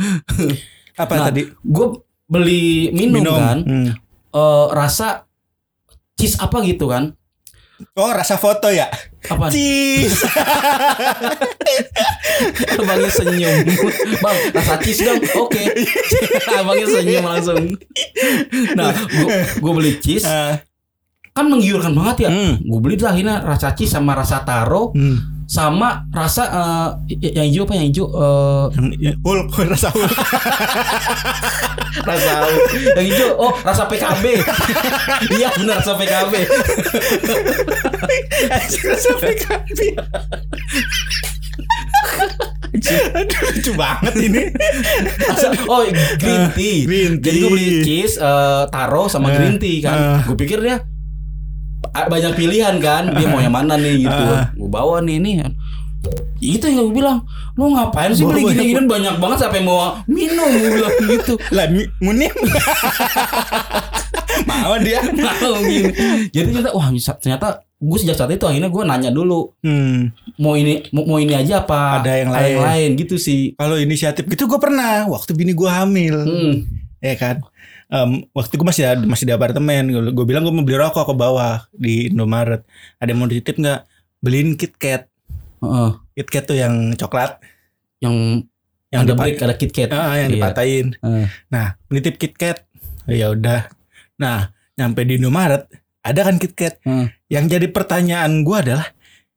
Apa 0.95 1.13
Nah, 1.17 1.25
tadi? 1.29 1.43
Gue 1.61 1.87
beli 2.29 2.89
minum, 2.93 3.25
kan. 3.33 3.59
Hmm. 3.65 3.89
eh, 4.33 4.67
rasa 4.73 5.25
cheese 6.15 6.39
apa 6.39 6.63
gitu 6.63 6.89
kan. 6.89 7.13
Oh 7.99 8.15
rasa 8.15 8.39
foto 8.39 8.71
ya? 8.71 8.87
Apa? 9.27 9.51
Cheese. 9.51 10.15
Abangnya 12.79 13.11
senyum. 13.11 13.57
Bang, 14.23 14.39
rasa 14.55 14.79
cheese 14.79 15.03
dong. 15.03 15.19
Oke. 15.19 15.59
Abangnya 16.63 16.87
senyum 16.87 17.25
langsung. 17.27 17.75
Nah, 18.79 18.95
gue 19.59 19.73
beli 19.75 19.99
cheese. 19.99 20.23
Ah, 20.23 20.63
Kan 21.33 21.49
menggiurkan 21.49 21.93
banget 21.93 22.17
ya. 22.25 22.29
Hmm. 22.31 22.53
Gue 22.61 22.79
beli 22.79 22.95
tuh 22.95 23.09
akhirnya 23.09 23.41
rasa 23.41 23.73
cheese 23.73 23.91
sama 23.91 24.13
rasa 24.13 24.43
taro. 24.43 24.91
hmm. 24.93 25.41
Sama 25.43 26.09
rasa 26.09 26.43
eh, 27.13 27.29
yang 27.31 27.45
hijau 27.45 27.63
apa 27.65 27.73
yang 27.77 27.85
hijau? 27.89 28.05
Eh, 28.09 28.65
Ya, 28.99 29.13
Hulk, 29.21 29.53
rasa 29.69 29.89
Hulk. 29.89 30.13
rasa 32.03 32.31
yang 32.97 33.07
hijau. 33.07 33.29
Oh, 33.37 33.53
rasa 33.61 33.85
PKB. 33.85 34.25
Iya 35.33 35.49
benar 35.55 35.79
rasa 35.81 35.93
PKB. 35.95 36.33
rasa 38.87 39.11
PKB. 39.15 39.79
Aduh 43.13 43.39
lucu 43.53 43.71
banget 43.75 44.13
ini. 44.19 44.43
Rasa- 45.21 45.53
oh, 45.67 45.81
green 46.17 46.43
tea. 46.53 46.73
Eh, 46.73 46.79
green 46.85 47.11
Jadi 47.21 47.37
gue 47.39 47.49
beli 47.51 47.65
tea. 47.69 47.81
cheese, 47.85 48.15
eh, 48.17 48.63
taro 48.69 49.07
sama 49.07 49.29
Eh, 49.29 49.33
green 49.37 49.57
tea 49.57 49.77
kan. 49.81 49.97
eh. 49.97 50.19
Gue 50.25 50.37
pikir 50.39 50.59
dia 50.59 50.77
a- 50.77 50.81
banyak 51.93 52.33
pilihan 52.33 52.75
kan. 52.79 53.13
Dia 53.13 53.27
mau 53.27 53.39
yang 53.39 53.53
mana 53.53 53.77
nih 53.77 54.03
gitu. 54.03 54.23
Eh. 54.29 54.45
Gue 54.55 54.69
bawa 54.69 54.99
nih 54.99 55.17
nih. 55.19 55.35
Itu 56.39 56.67
yang 56.67 56.89
gue 56.89 56.99
bilang, 56.99 57.23
lu 57.55 57.71
ngapain 57.71 58.11
sih 58.11 58.23
beli 58.23 58.43
banyak- 58.43 58.59
gini-gini 58.59 58.91
banyak 58.91 59.15
banget 59.17 59.39
sampai 59.41 59.61
mau 59.61 59.95
minum 60.05 60.51
gue 60.51 60.71
bilang 60.73 60.95
gitu. 61.07 61.35
Lah 61.55 61.67
munim. 61.99 62.33
Mau 64.43 64.75
dia. 64.79 65.01
Mau 65.05 65.55
gini. 65.61 65.93
Jadi 66.29 66.47
ternyata 66.51 66.71
wah 66.73 66.89
ternyata 67.17 67.47
gue 67.77 67.99
sejak 67.99 68.17
saat 68.17 68.31
itu 68.31 68.43
akhirnya 68.43 68.67
gue 68.69 68.83
nanya 68.83 69.11
dulu 69.11 69.51
Hmm. 69.61 70.15
mau 70.37 70.55
ini 70.55 70.87
mau, 70.91 71.03
mau 71.05 71.19
ini 71.19 71.35
aja 71.35 71.61
apa 71.61 71.99
Ada 71.99 72.13
yang 72.17 72.31
lain. 72.31 72.57
lain 72.59 72.91
gitu 72.97 73.17
sih. 73.17 73.55
Kalau 73.55 73.75
inisiatif 73.75 74.25
gitu 74.25 74.47
gue 74.47 74.57
pernah 74.57 75.07
waktu 75.07 75.31
bini 75.33 75.53
gue 75.53 75.67
hamil, 75.67 76.17
Hmm. 76.23 76.55
ya 76.99 77.15
kan. 77.15 77.43
Em, 77.93 78.25
waktu 78.33 78.57
gue 78.57 78.65
masih 78.65 78.85
ada- 78.89 79.05
masih 79.05 79.29
di 79.29 79.33
apartemen, 79.33 79.85
gue 80.11 80.25
bilang 80.25 80.41
gue 80.43 80.51
mau 80.51 80.65
beli 80.65 80.81
rokok 80.81 81.05
ke 81.05 81.15
bawah 81.15 81.69
di 81.71 82.09
Indomaret. 82.09 82.65
Ada 82.97 83.13
yang 83.13 83.21
mau 83.21 83.29
dititip 83.29 83.61
nggak? 83.61 83.81
Beliin 84.19 84.57
KitKat. 84.57 85.03
Heeh. 85.61 85.91
KitKat 86.15 86.45
tuh 86.47 86.57
yang 86.57 86.97
coklat, 86.97 87.37
yang 88.01 88.41
yang 88.89 89.05
ada 89.05 89.13
break 89.13 89.37
ada 89.39 89.53
KitKat. 89.53 89.91
Ah, 89.91 90.17
yang 90.17 90.33
Iya. 90.33 90.37
dipatahin. 90.37 90.87
Eh. 90.97 91.27
Nah, 91.49 91.77
nitip 91.87 92.17
KitKat. 92.17 92.65
Ya 93.07 93.29
udah. 93.29 93.69
Nah, 94.17 94.49
nyampe 94.73 95.05
di 95.05 95.21
Indomaret 95.21 95.69
ada 96.01 96.21
kan 96.23 96.37
KitKat. 96.37 96.81
Hmm. 96.83 97.13
Yang 97.29 97.45
jadi 97.51 97.67
pertanyaan 97.69 98.41
gue 98.41 98.57
adalah 98.57 98.89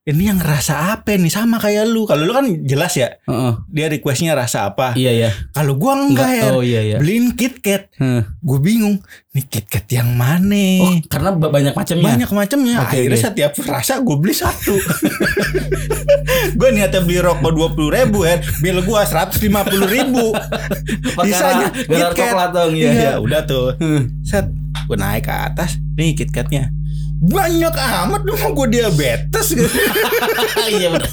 ini 0.06 0.30
yang 0.30 0.38
rasa 0.38 0.94
apa 0.94 1.18
nih 1.18 1.28
sama 1.28 1.58
kayak 1.58 1.90
lu. 1.90 2.06
Kalau 2.06 2.22
lu 2.22 2.32
kan 2.32 2.46
jelas 2.62 2.94
ya, 2.94 3.18
Heeh. 3.20 3.54
dia 3.68 3.90
requestnya 3.90 4.32
rasa 4.32 4.70
apa. 4.70 4.94
Iya 4.94 5.12
ya. 5.12 5.30
Kalau 5.50 5.76
gua 5.76 5.98
enggak 5.98 6.30
ya, 6.32 6.44
Oh 6.48 6.62
iya 6.62 6.82
iya. 6.84 6.98
beliin 6.98 7.34
KitKat. 7.34 7.98
Heeh. 7.98 8.22
Gue 8.38 8.60
bingung, 8.60 9.02
nih 9.32 9.44
KitKat 9.44 9.90
yang 9.92 10.14
mana? 10.14 10.66
Oh, 10.80 10.94
karena 11.10 11.34
ba- 11.34 11.50
banyak 11.50 11.74
macamnya. 11.74 12.06
Banyak 12.08 12.30
macamnya. 12.32 12.76
Oke, 12.80 13.02
Akhirnya 13.02 13.18
oke. 13.18 13.26
setiap 13.26 13.52
rasa 13.66 13.98
gue 13.98 14.16
beli 14.16 14.32
satu. 14.32 14.78
gue 16.60 16.70
niatnya 16.70 17.02
beli 17.02 17.20
rokok 17.20 17.52
dua 17.52 17.68
puluh 17.70 17.90
ribu 17.92 18.24
ya, 18.24 18.38
bil 18.62 18.80
gue 18.80 19.00
seratus 19.04 19.42
lima 19.42 19.66
puluh 19.66 19.90
ribu. 19.90 20.38
Sisanya 21.26 21.74
gara 21.82 22.14
KitKat. 22.14 22.18
coklat 22.30 22.50
dong. 22.52 22.72
Iya 22.74 22.90
iya. 22.94 23.12
udah 23.18 23.42
tuh. 23.44 23.74
Set, 24.22 24.46
gue 24.86 24.96
naik 24.96 25.26
ke 25.26 25.34
atas. 25.34 25.82
Nih 25.96 26.14
KitKatnya. 26.14 26.70
Banyak 27.26 27.74
amat 27.74 28.22
lu 28.22 28.34
mau 28.36 28.52
gue 28.54 28.68
diabetes 28.72 29.48
gitu. 29.52 29.66
Iya 30.72 30.90
benar. 30.92 31.10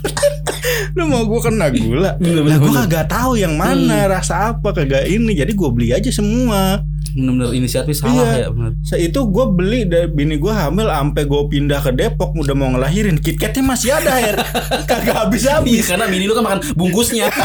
Lu 0.93 1.05
mau 1.07 1.23
gue 1.23 1.41
kena 1.41 1.67
gula 1.69 2.15
Bener, 2.17 2.39
Lah 2.39 2.55
bener, 2.55 2.59
gue 2.59 2.71
bener. 2.71 2.85
kagak 2.87 3.07
tahu 3.09 3.35
yang 3.35 3.55
mana 3.55 4.07
Rasa 4.07 4.53
apa 4.53 4.71
kagak 4.71 5.05
ini 5.05 5.35
Jadi 5.35 5.53
gue 5.53 5.69
beli 5.69 5.91
aja 5.91 6.07
semua 6.09 6.81
Benar-benar 7.13 7.51
inisiatif 7.53 7.99
salah 7.99 8.15
Iya. 8.33 8.47
ya 8.47 8.49
benar. 8.49 8.73
Sa 8.81 8.95
itu 8.97 9.21
gue 9.21 9.47
beli 9.49 9.85
dari 9.85 10.07
bini 10.07 10.39
gue 10.39 10.49
hamil 10.49 10.87
Sampai 10.87 11.25
gue 11.25 11.43
pindah 11.49 11.81
ke 11.81 11.91
Depok 11.91 12.33
Udah 12.35 12.55
mau 12.55 12.71
ngelahirin 12.71 13.19
KitKatnya 13.19 13.63
masih 13.63 13.91
ada 13.93 14.11
air 14.17 14.37
Kagak 14.91 15.03
Iya, 15.05 15.15
habis-habis 15.21 15.85
karena 15.85 16.07
bini 16.07 16.25
lu 16.25 16.33
kan 16.33 16.45
makan 16.45 16.61
bungkusnya. 16.73 17.27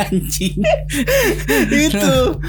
Anjing. 0.00 0.56
Itu 1.68 2.40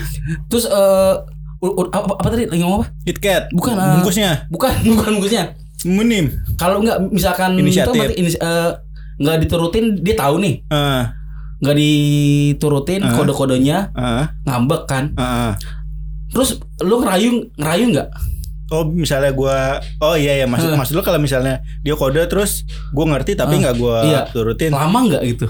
Terus 0.47 0.65
eh 0.65 1.13
u- 1.61 1.87
apa, 1.87 2.13
apa 2.13 2.27
tadi 2.27 2.45
lagi 2.45 2.59
ngomong 2.59 2.79
apa? 2.79 2.87
KitKat 3.03 3.43
Bukan, 3.51 3.73
ah. 3.73 3.95
Bungkusnya 3.95 4.47
Bukan, 4.47 4.71
bukan 4.93 5.11
bungkusnya. 5.15 5.43
Munim 5.81 6.27
Kalau 6.55 6.79
nggak 6.79 7.07
misalkan 7.09 7.55
Inisiatif. 7.55 7.87
itu 7.87 7.97
berarti 7.97 8.15
inis- 8.17 8.37
eh, 8.37 8.71
nggak 9.17 9.37
diturutin 9.41 9.85
dia 9.97 10.15
tahu 10.15 10.35
nih 10.37 10.63
Eh, 10.65 11.03
nggak 11.59 11.75
diturutin 11.75 13.01
Ah. 13.01 13.11
kode-kodenya 13.13 13.77
eh, 13.91 14.25
ngambek 14.43 14.83
kan 14.85 15.11
eh. 15.13 15.53
terus 16.29 16.55
lu 16.79 16.99
ngerayu 16.99 17.31
ngerayu 17.53 17.91
nggak 17.91 18.09
Oh 18.69 18.85
misalnya 18.85 19.33
gue 19.33 19.57
Oh 19.99 20.13
iya 20.13 20.35
ya 20.35 20.45
Maksud, 20.45 20.69
Eh. 20.69 20.77
maksud 20.77 20.93
lu 20.93 21.01
kalau 21.01 21.17
misalnya 21.17 21.57
Dia 21.81 21.97
kode 21.97 22.21
terus 22.23 22.61
Gue 22.91 23.01
ngerti 23.03 23.33
tapi 23.33 23.57
Eh, 23.57 23.59
nggak 23.59 23.75
gue 23.75 23.97
iya. 24.05 24.29
turutin 24.29 24.69
lama 24.69 25.09
nggak 25.09 25.25
gitu 25.27 25.49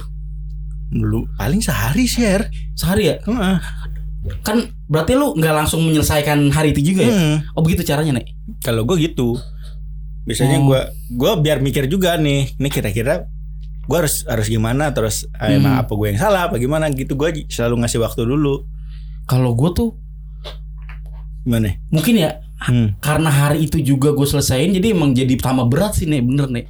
Lu 0.95 1.27
paling 1.35 1.59
sehari 1.59 2.07
share 2.07 2.47
sehari 2.73 3.11
ya 3.11 3.15
Heeh. 3.19 3.55
Kan 4.39 4.57
berarti 4.85 5.13
lu 5.13 5.33
nggak 5.33 5.53
langsung 5.55 5.81
menyelesaikan 5.81 6.49
hari 6.49 6.71
itu 6.71 6.81
juga 6.87 7.05
ya 7.05 7.11
Hmm. 7.11 7.37
oh 7.53 7.61
begitu 7.61 7.81
caranya 7.83 8.17
nek 8.17 8.27
Kalau 8.59 8.83
gue 8.83 8.97
gitu, 8.99 9.39
biasanya 10.23 10.59
Oh. 10.59 10.67
gue 10.67 10.81
gue 11.11 11.31
biar 11.39 11.59
mikir 11.59 11.85
juga 11.85 12.15
nih, 12.15 12.53
ini 12.53 12.67
kira-kira 12.67 13.29
gue 13.85 13.97
harus 13.97 14.21
harus 14.23 14.45
gimana, 14.45 14.91
terus 14.91 15.25
ah, 15.33 15.47
emang 15.47 15.73
Hmm. 15.73 15.81
apa 15.81 15.91
gue 15.91 16.07
yang 16.07 16.19
salah, 16.19 16.41
apa 16.45 16.57
gimana 16.57 16.89
gitu. 16.89 17.13
Gue 17.13 17.45
selalu 17.45 17.81
ngasih 17.81 17.99
waktu 17.99 18.21
dulu. 18.23 18.65
kalau 19.25 19.53
gue 19.53 19.69
tuh 19.71 19.89
Gimana? 21.41 21.71
mungkin 21.87 22.17
ya 22.17 22.41
Hmm. 22.59 22.99
karena 22.99 23.29
hari 23.29 23.63
itu 23.63 23.79
juga 23.79 24.11
gue 24.11 24.25
selesaiin 24.25 24.75
jadi 24.75 24.91
emang 24.91 25.15
jadi 25.15 25.31
tambah 25.37 25.65
berat 25.65 25.95
sih 25.95 26.03
nek 26.03 26.21
bener 26.21 26.49
nek 26.49 26.65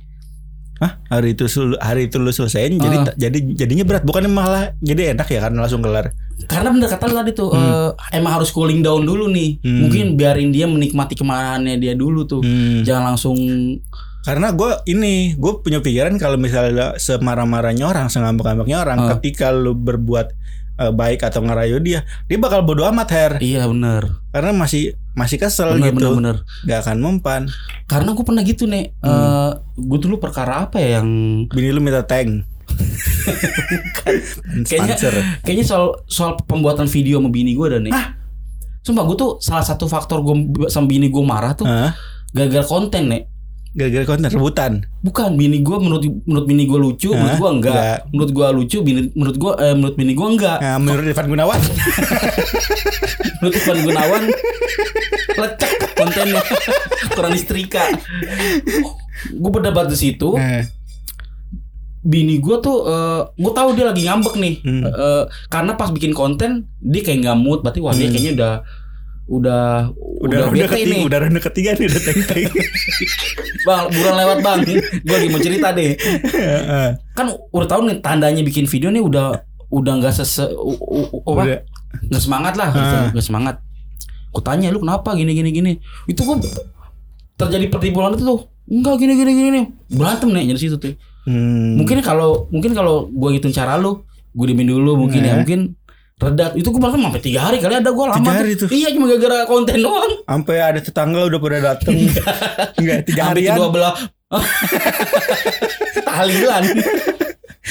Hah? 0.78 0.96
Hari 1.10 1.34
itu 1.34 1.44
hari 1.76 2.08
itu 2.08 2.16
lu 2.16 2.30
selesaiin, 2.30 2.76
jadi 2.76 2.98
Ah. 3.02 3.12
jadi 3.14 3.36
jadinya 3.54 3.84
berat, 3.84 4.04
bukannya 4.04 4.28
malah 4.28 4.72
jadi 4.80 5.12
enak 5.12 5.28
ya 5.28 5.40
karena 5.42 5.60
langsung 5.60 5.84
kelar. 5.84 6.16
Karena 6.42 6.70
bener 6.70 6.88
kata 6.88 7.04
lu 7.06 7.16
tadi 7.16 7.32
tuh 7.34 7.50
eh, 7.52 7.90
emang 8.14 8.38
harus 8.38 8.50
cooling 8.50 8.80
down 8.80 9.02
dulu 9.02 9.28
nih 9.28 9.60
Hmm. 9.60 9.84
mungkin 9.84 10.06
biarin 10.14 10.50
dia 10.50 10.66
menikmati 10.66 11.12
kemarahannya 11.14 11.76
dia 11.76 11.94
dulu 11.94 12.24
tuh 12.24 12.40
Hmm. 12.40 12.82
jangan 12.82 13.14
langsung 13.14 13.36
Karena 14.20 14.52
gue 14.52 14.84
ini, 14.86 15.32
gue 15.34 15.64
punya 15.64 15.80
pikiran 15.80 16.12
kalau 16.16 16.36
misalnya 16.36 16.92
semarah-marahnya 16.94 17.88
orang, 17.88 18.08
sengambek-ngambeknya 18.08 18.78
orang, 18.78 18.98
Ah. 19.00 19.08
ketika 19.16 19.48
lu 19.50 19.72
berbuat 19.74 20.36
eh, 20.78 20.92
baik 20.94 21.20
atau 21.22 21.40
ngerayu 21.42 21.80
dia, 21.80 22.04
dia 22.26 22.36
bakal 22.36 22.62
bodo 22.62 22.84
amat 22.86 23.10
her, 23.10 23.32
iya 23.40 23.64
bener 23.64 24.20
karena 24.30 24.52
masih 24.54 24.96
masih 25.12 25.36
kesel 25.36 25.72
bener 25.74 25.92
gitu, 25.92 26.16
bener 26.16 26.16
bener 26.16 26.38
gak 26.64 26.80
akan 26.82 26.98
mempan. 27.00 27.42
karena 27.84 28.10
gue 28.12 28.24
pernah 28.24 28.44
gitu 28.44 28.64
nek 28.64 28.92
Eh, 28.94 29.50
gue 29.76 30.00
dulu 30.00 30.16
perkara 30.18 30.64
apa 30.64 30.78
ya 30.78 31.00
yang 31.00 31.08
Bini 31.48 31.72
lu 31.72 31.80
minta 31.80 32.04
tank. 32.04 32.44
Kayaknya 34.66 34.96
Sponsor. 34.98 35.14
kayaknya 35.44 35.66
soal 35.66 35.86
soal 36.06 36.32
pembuatan 36.44 36.90
video 36.90 37.20
sama 37.22 37.30
bini 37.30 37.54
gue 37.54 37.68
dan 37.70 37.82
nih. 37.86 37.94
Sumpah 38.82 39.04
gue 39.06 39.18
tuh 39.18 39.32
salah 39.38 39.62
satu 39.62 39.86
faktor 39.86 40.24
gue 40.24 40.68
sama 40.68 40.88
bini 40.88 41.12
gue 41.12 41.24
marah 41.24 41.54
tuh 41.54 41.68
Hah? 41.68 41.94
gagal 42.32 42.66
konten 42.66 43.12
nih. 43.12 43.24
Gara-gara 43.70 44.02
konten 44.08 44.34
rebutan. 44.34 44.72
Bukan 45.06 45.38
bini 45.38 45.62
gue 45.62 45.78
menurut 45.78 46.02
menurut 46.26 46.46
bini 46.50 46.66
gue 46.66 46.80
lucu, 46.82 47.14
menurut 47.14 47.38
Hah? 47.38 47.38
gue 47.38 47.50
enggak. 47.54 47.74
Enggak. 47.78 48.00
Menurut 48.10 48.32
gue 48.34 48.48
lucu, 48.58 48.78
bini, 48.82 49.02
menurut 49.14 49.38
gue 49.38 49.52
eh, 49.62 49.74
menurut 49.78 49.96
bini 49.96 50.14
gue 50.18 50.28
enggak. 50.28 50.58
Nah, 50.58 50.78
menurut 50.82 51.06
Irfan 51.06 51.28
Gunawan. 51.30 51.60
Menurut 53.40 53.56
Ivan 53.56 53.80
Gunawan 53.88 54.24
lecek 55.40 55.72
kontennya 55.96 56.44
kurang 57.16 57.32
disetrika. 57.32 57.88
gue 59.32 59.52
berdebat 59.52 59.88
di 59.88 59.96
situ. 59.96 60.36
Nah, 60.36 60.68
Bini 62.00 62.40
gue 62.40 62.58
tuh, 62.60 62.78
gue 63.34 63.52
tahu 63.52 63.76
dia 63.76 63.86
lagi 63.86 64.08
ngambek 64.08 64.36
nih, 64.36 64.56
Hmm. 64.62 64.84
Eh, 64.84 65.24
karena 65.48 65.76
pas 65.76 65.90
bikin 65.90 66.12
konten 66.12 66.64
dia 66.80 67.02
kayak 67.02 67.20
nggak 67.22 67.38
mood, 67.38 67.60
berarti 67.60 67.80
wah 67.80 67.92
dia 67.92 68.08
Hmm. 68.08 68.14
kayaknya 68.14 68.34
udah 68.36 68.54
udah 69.30 69.64
udah 70.26 70.38
udah, 70.50 70.66
ketiga, 70.66 70.90
nih. 70.90 71.02
udah 71.06 71.18
ronde 71.22 71.38
ketiga 71.40 71.70
nih 71.76 71.86
udah 71.86 72.02
tank 72.02 72.22
tank. 72.30 72.50
Bang, 73.68 73.86
buruan 73.92 74.16
lewat 74.18 74.38
bang. 74.42 74.60
Gue 75.04 75.14
lagi 75.14 75.28
mau 75.28 75.38
cerita 75.38 75.68
deh. 75.70 75.94
Kan 77.14 77.28
udah 77.52 77.68
tahu 77.68 77.82
nih 77.86 78.00
tandanya 78.00 78.42
bikin 78.42 78.66
video 78.66 78.90
nih 78.90 79.04
udah 79.04 79.38
udah 79.70 79.94
nggak 80.00 80.16
sese 80.16 80.50
udah. 81.22 81.62
nggak 82.02 82.22
semangat 82.22 82.54
lah, 82.56 82.70
gitu. 82.72 82.96
Nggak 83.14 83.26
semangat. 83.26 83.56
Aku 84.30 84.42
tanya 84.42 84.70
lu 84.70 84.80
kenapa 84.80 85.14
gini 85.14 85.34
gini 85.34 85.50
gini. 85.52 85.72
Itu 86.06 86.26
gua 86.26 86.42
terjadi 87.36 87.70
pertimbangan 87.70 88.16
itu 88.16 88.24
tuh. 88.24 88.40
Enggak 88.66 88.96
gini 88.98 89.14
gini 89.14 89.32
gini 89.32 89.50
nih. 89.52 89.66
Berantem 89.94 90.30
nih 90.30 90.50
dari 90.50 90.60
situ 90.60 90.78
tuh. 90.78 90.94
Hmm. 91.24 91.76
Mungkin 91.76 92.00
kalau 92.00 92.48
mungkin 92.48 92.72
kalau 92.72 93.08
gua 93.08 93.30
ngitun 93.30 93.50
cara 93.50 93.76
lu, 93.76 94.04
gua 94.30 94.46
diemin 94.46 94.66
dulu 94.66 94.96
mungkin 94.98 95.20
ya, 95.20 95.34
Nah. 95.34 95.38
mungkin 95.42 95.76
redat. 96.16 96.52
Itu 96.54 96.70
gua 96.70 96.82
bahkan 96.86 97.00
sampai 97.02 97.20
tiga 97.20 97.40
hari 97.44 97.58
kali 97.58 97.76
ada 97.76 97.90
gua 97.90 98.06
lama. 98.10 98.20
Tiga 98.20 98.34
hari 98.36 98.54
tuh. 98.54 98.68
Iya 98.68 98.88
cuma 98.92 99.06
gara-gara 99.08 99.44
konten 99.46 99.78
doang. 99.78 100.12
sampai 100.22 100.56
ada 100.58 100.80
tetangga 100.80 101.22
udah 101.26 101.40
pada 101.40 101.58
dateng. 101.66 101.96
Enggak, 102.76 103.00
tiga 103.04 103.24
harian. 103.28 103.56
kedua 103.56 103.70
belah 103.70 103.94
tahlilan. 106.04 106.64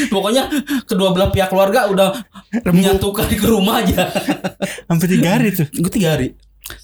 Pokoknya 0.09 0.47
kedua 0.85 1.11
belah 1.11 1.29
pihak 1.29 1.49
keluarga 1.49 1.87
udah 1.87 2.09
menyatukan 2.65 3.27
ke 3.29 3.43
rumah 3.43 3.83
aja. 3.83 4.07
Sampai 4.85 5.07
tiga 5.09 5.35
hari 5.35 5.51
tuh. 5.51 5.67
gue 5.69 5.93
tiga 5.93 6.15
hari 6.15 6.35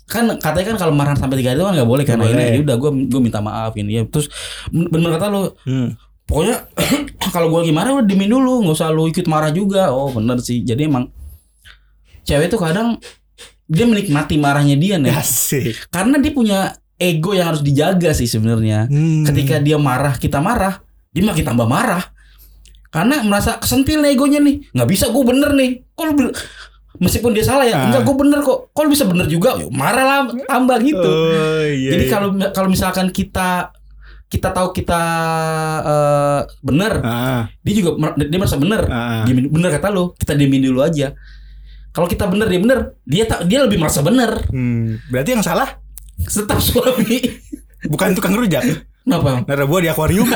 kan 0.04 0.24
katanya 0.40 0.72
kan 0.72 0.78
kalau 0.78 0.92
marah 0.92 1.12
sampai 1.12 1.36
tiga 1.36 1.52
hari 1.52 1.60
itu 1.60 1.66
kan 1.66 1.74
nggak 1.74 1.84
boleh 1.86 2.04
karena 2.04 2.24
Nggak 2.24 2.32
ini 2.32 2.40
boleh. 2.40 2.48
ya 2.50 2.64
udah 2.64 2.76
gue 2.78 2.90
gue 3.04 3.20
minta 3.20 3.40
maaf 3.40 3.72
ini 3.74 3.92
ya 3.94 4.02
terus 4.06 4.32
bener 4.70 5.12
kata 5.12 5.26
lo 5.28 5.60
Hmm. 5.60 5.92
Pokoknya 6.24 6.56
kalau 7.34 7.52
gue 7.52 7.58
lagi 7.68 7.74
marah 7.74 8.00
udah 8.00 8.08
dimin 8.08 8.30
dulu. 8.30 8.64
Nggak 8.64 8.76
usah 8.80 8.90
lu 8.90 9.08
ikut 9.08 9.26
marah 9.26 9.50
juga. 9.50 9.92
Oh 9.92 10.10
bener 10.10 10.40
sih. 10.40 10.64
Jadi 10.64 10.88
emang 10.88 11.08
cewek 12.24 12.48
tuh 12.48 12.60
kadang 12.60 12.96
dia 13.64 13.84
menikmati 13.88 14.36
marahnya 14.36 14.76
dia 14.76 15.00
nih 15.00 15.08
Asik. 15.12 15.88
karena 15.88 16.20
dia 16.20 16.32
punya 16.36 16.58
ego 17.00 17.32
yang 17.32 17.48
harus 17.52 17.64
dijaga 17.64 18.12
sih 18.12 18.28
sebenarnya. 18.28 18.88
Hmm. 18.92 19.24
ketika 19.24 19.56
dia 19.56 19.80
marah 19.80 20.16
kita 20.20 20.36
marah 20.40 20.84
dia 21.12 21.24
makin 21.24 21.44
tambah 21.46 21.64
marah. 21.64 22.04
Karena 22.90 23.26
merasa 23.26 23.58
kesentil 23.58 24.02
nih 24.06 24.14
egonya 24.14 24.38
nih. 24.38 24.70
Nggak 24.70 24.88
bisa 24.88 25.10
gue 25.10 25.24
bener 25.26 25.50
nih. 25.54 25.82
Kok 25.98 26.04
lu 26.10 26.30
meskipun 27.02 27.34
dia 27.34 27.42
salah 27.42 27.66
ya 27.66 27.74
Ah. 27.74 27.82
enggak 27.90 28.02
gue 28.06 28.14
bener 28.14 28.38
kok. 28.42 28.70
Kok 28.70 28.82
lu 28.86 28.90
bisa 28.94 29.04
bener 29.06 29.26
juga? 29.26 29.58
Yuk, 29.58 29.70
marah 29.74 30.04
lah 30.06 30.20
tambah 30.46 30.78
gitu. 30.78 31.02
Oh, 31.02 31.66
iya, 31.66 31.90
jadi 31.98 32.04
iya. 32.06 32.12
kalau 32.12 32.28
kalau 32.54 32.68
misalkan 32.70 33.10
kita 33.10 33.74
kita 34.34 34.50
tahu 34.50 34.68
kita 34.72 35.00
eh, 35.80 36.40
bener 36.60 36.92
ah, 37.00 37.46
dia 37.60 37.74
juga 37.76 37.90
mer- 37.94 38.18
dia 38.18 38.34
merasa 38.36 38.56
bener 38.56 38.82
ah. 38.84 39.22
Diemin- 39.22 39.46
bener 39.48 39.70
kata 39.70 39.88
lu 39.88 40.10
kita 40.12 40.34
diemin 40.34 40.58
dulu 40.60 40.82
aja 40.82 41.14
kalau 41.90 42.04
kita 42.04 42.26
bener 42.26 42.46
dia 42.46 42.58
bener 42.58 42.78
dia 43.04 43.24
tak 43.24 43.46
dia 43.46 43.62
lebih 43.62 43.78
merasa 43.78 44.02
bener 44.02 44.42
Hmm. 44.46 44.98
Berarti 45.06 45.30
yang 45.30 45.42
salah 45.42 45.78
tetap 46.16 46.58
suami 46.58 47.22
bukan 47.84 48.10
tukang 48.12 48.34
rujak. 48.34 48.62
kenapa 49.00 49.44
Nara 49.44 49.64
gua 49.64 49.78
di 49.78 49.86
akuarium. 49.86 50.26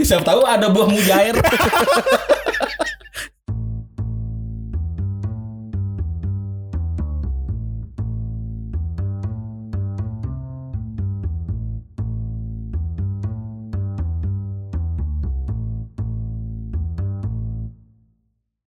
Siapa 0.00 0.24
tahu 0.24 0.42
ada 0.42 0.66
buah 0.68 0.86
mujair. 0.86 1.34